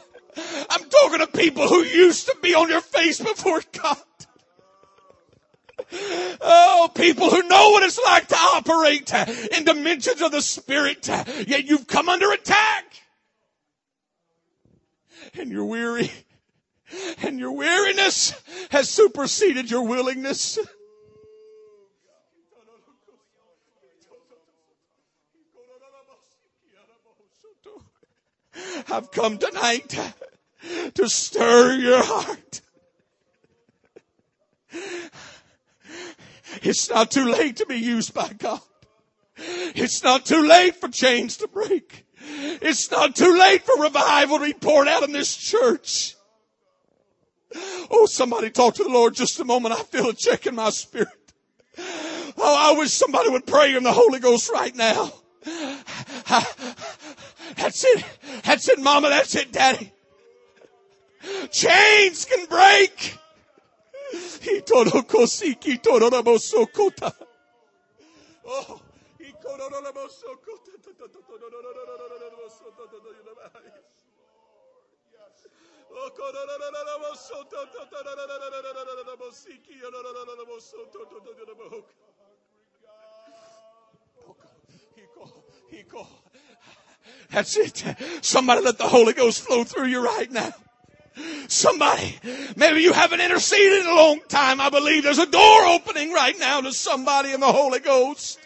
I'm 0.69 0.89
talking 0.89 1.19
to 1.19 1.27
people 1.27 1.67
who 1.67 1.83
used 1.83 2.25
to 2.27 2.35
be 2.41 2.53
on 2.55 2.69
your 2.69 2.81
face 2.81 3.19
before 3.19 3.61
God. 3.71 3.97
Oh, 6.41 6.89
people 6.93 7.29
who 7.29 7.47
know 7.47 7.69
what 7.71 7.83
it's 7.83 7.99
like 8.03 8.27
to 8.27 8.35
operate 8.35 9.11
in 9.55 9.63
dimensions 9.65 10.21
of 10.21 10.31
the 10.31 10.41
Spirit, 10.41 11.07
yet 11.07 11.65
you've 11.65 11.87
come 11.87 12.09
under 12.09 12.31
attack. 12.31 12.85
And 15.35 15.51
you're 15.51 15.65
weary. 15.65 16.11
And 17.21 17.39
your 17.39 17.51
weariness 17.51 18.33
has 18.71 18.89
superseded 18.89 19.69
your 19.69 19.83
willingness. 19.83 20.57
I've 28.89 29.11
come 29.11 29.37
tonight 29.37 29.97
to 30.95 31.07
stir 31.07 31.75
your 31.75 32.03
heart. 32.03 32.61
It's 36.61 36.89
not 36.89 37.11
too 37.11 37.25
late 37.25 37.57
to 37.57 37.65
be 37.65 37.77
used 37.77 38.13
by 38.13 38.29
God. 38.37 38.61
It's 39.37 40.03
not 40.03 40.25
too 40.25 40.45
late 40.45 40.75
for 40.75 40.89
chains 40.89 41.37
to 41.37 41.47
break. 41.47 42.05
It's 42.61 42.91
not 42.91 43.15
too 43.15 43.37
late 43.37 43.63
for 43.63 43.81
revival 43.81 44.39
to 44.39 44.45
be 44.45 44.53
poured 44.53 44.87
out 44.87 45.03
in 45.03 45.11
this 45.11 45.35
church. 45.35 46.15
Oh, 47.89 48.05
somebody 48.05 48.49
talk 48.49 48.75
to 48.75 48.83
the 48.83 48.89
Lord 48.89 49.15
just 49.15 49.39
a 49.39 49.45
moment. 49.45 49.73
I 49.73 49.83
feel 49.83 50.09
a 50.09 50.13
check 50.13 50.45
in 50.45 50.55
my 50.55 50.69
spirit. 50.69 51.07
Oh, 52.37 52.73
I 52.75 52.77
wish 52.77 52.91
somebody 52.91 53.29
would 53.29 53.45
pray 53.45 53.75
in 53.75 53.83
the 53.83 53.93
Holy 53.93 54.19
Ghost 54.19 54.51
right 54.51 54.75
now. 54.75 55.13
That's 57.55 57.83
it. 57.85 58.05
That's 58.43 58.69
it, 58.69 58.79
mama. 58.79 59.09
That's 59.09 59.35
it, 59.35 59.51
daddy. 59.51 59.91
Chains 61.51 62.25
can 62.25 62.45
break. 62.45 63.17
Oh. 68.45 68.81
That's 87.31 87.57
it. 87.57 87.83
Somebody 88.21 88.61
let 88.61 88.77
the 88.77 88.87
Holy 88.87 89.13
Ghost 89.13 89.41
flow 89.41 89.63
through 89.63 89.87
you 89.87 90.03
right 90.03 90.31
now. 90.31 90.53
Somebody, 91.47 92.15
maybe 92.55 92.81
you 92.81 92.93
haven't 92.93 93.21
interceded 93.21 93.81
in 93.81 93.87
a 93.87 93.95
long 93.95 94.19
time. 94.27 94.61
I 94.61 94.69
believe 94.69 95.03
there's 95.03 95.19
a 95.19 95.25
door 95.25 95.65
opening 95.65 96.13
right 96.13 96.37
now 96.39 96.61
to 96.61 96.71
somebody 96.71 97.31
in 97.31 97.39
the 97.39 97.51
Holy 97.51 97.79
Ghost. 97.79 98.39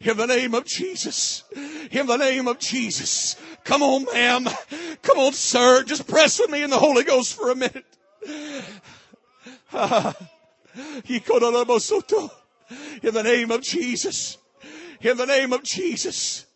In 0.00 0.16
the 0.16 0.26
name 0.26 0.54
of 0.54 0.64
Jesus. 0.64 1.44
In 1.90 2.06
the 2.06 2.16
name 2.16 2.48
of 2.48 2.58
Jesus. 2.58 3.36
Come 3.64 3.82
on, 3.82 4.04
ma'am. 4.12 4.48
Come 5.02 5.18
on, 5.18 5.32
sir. 5.32 5.82
Just 5.84 6.06
press 6.06 6.38
with 6.38 6.50
me 6.50 6.62
in 6.62 6.70
the 6.70 6.78
Holy 6.78 7.04
Ghost 7.04 7.34
for 7.34 7.50
a 7.50 7.54
minute. 7.54 7.84
In 13.02 13.14
the 13.14 13.22
name 13.24 13.50
of 13.50 13.62
Jesus. 13.62 14.38
In 15.00 15.16
the 15.16 15.26
name 15.26 15.52
of 15.52 15.62
Jesus. 15.62 16.46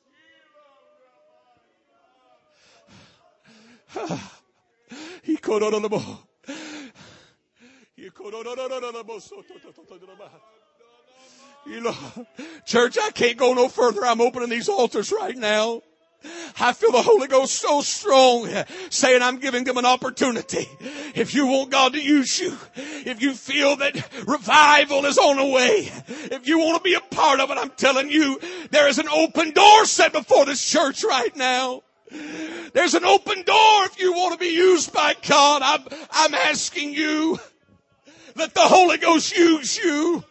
Church, 12.66 12.98
I 13.00 13.10
can't 13.10 13.36
go 13.36 13.54
no 13.54 13.68
further. 13.68 14.04
I'm 14.04 14.20
opening 14.20 14.48
these 14.48 14.68
altars 14.68 15.12
right 15.12 15.36
now. 15.36 15.82
I 16.60 16.72
feel 16.72 16.92
the 16.92 17.02
Holy 17.02 17.26
Ghost 17.26 17.54
so 17.56 17.80
strong 17.80 18.48
saying 18.90 19.22
I'm 19.22 19.38
giving 19.38 19.64
them 19.64 19.76
an 19.76 19.86
opportunity. 19.86 20.68
If 21.14 21.34
you 21.34 21.46
want 21.46 21.70
God 21.70 21.94
to 21.94 22.00
use 22.00 22.38
you, 22.38 22.56
if 22.76 23.20
you 23.20 23.34
feel 23.34 23.76
that 23.76 23.96
revival 24.26 25.04
is 25.04 25.18
on 25.18 25.36
the 25.36 25.46
way, 25.46 25.90
if 26.30 26.46
you 26.46 26.58
want 26.58 26.76
to 26.76 26.82
be 26.82 26.94
a 26.94 27.00
part 27.00 27.40
of 27.40 27.50
it, 27.50 27.58
I'm 27.58 27.70
telling 27.70 28.10
you, 28.10 28.38
there 28.70 28.88
is 28.88 28.98
an 28.98 29.08
open 29.08 29.50
door 29.50 29.84
set 29.84 30.12
before 30.12 30.46
this 30.46 30.64
church 30.64 31.02
right 31.04 31.34
now. 31.36 31.82
There's 32.72 32.94
an 32.94 33.04
open 33.04 33.42
door 33.42 33.84
if 33.84 34.00
you 34.00 34.12
want 34.12 34.32
to 34.32 34.38
be 34.38 34.52
used 34.52 34.92
by 34.92 35.14
God. 35.26 35.62
I'm, 35.62 35.86
I'm 36.10 36.34
asking 36.34 36.94
you, 36.94 37.38
let 38.34 38.54
the 38.54 38.60
Holy 38.60 38.98
Ghost 38.98 39.36
use 39.36 39.76
you. 39.76 40.24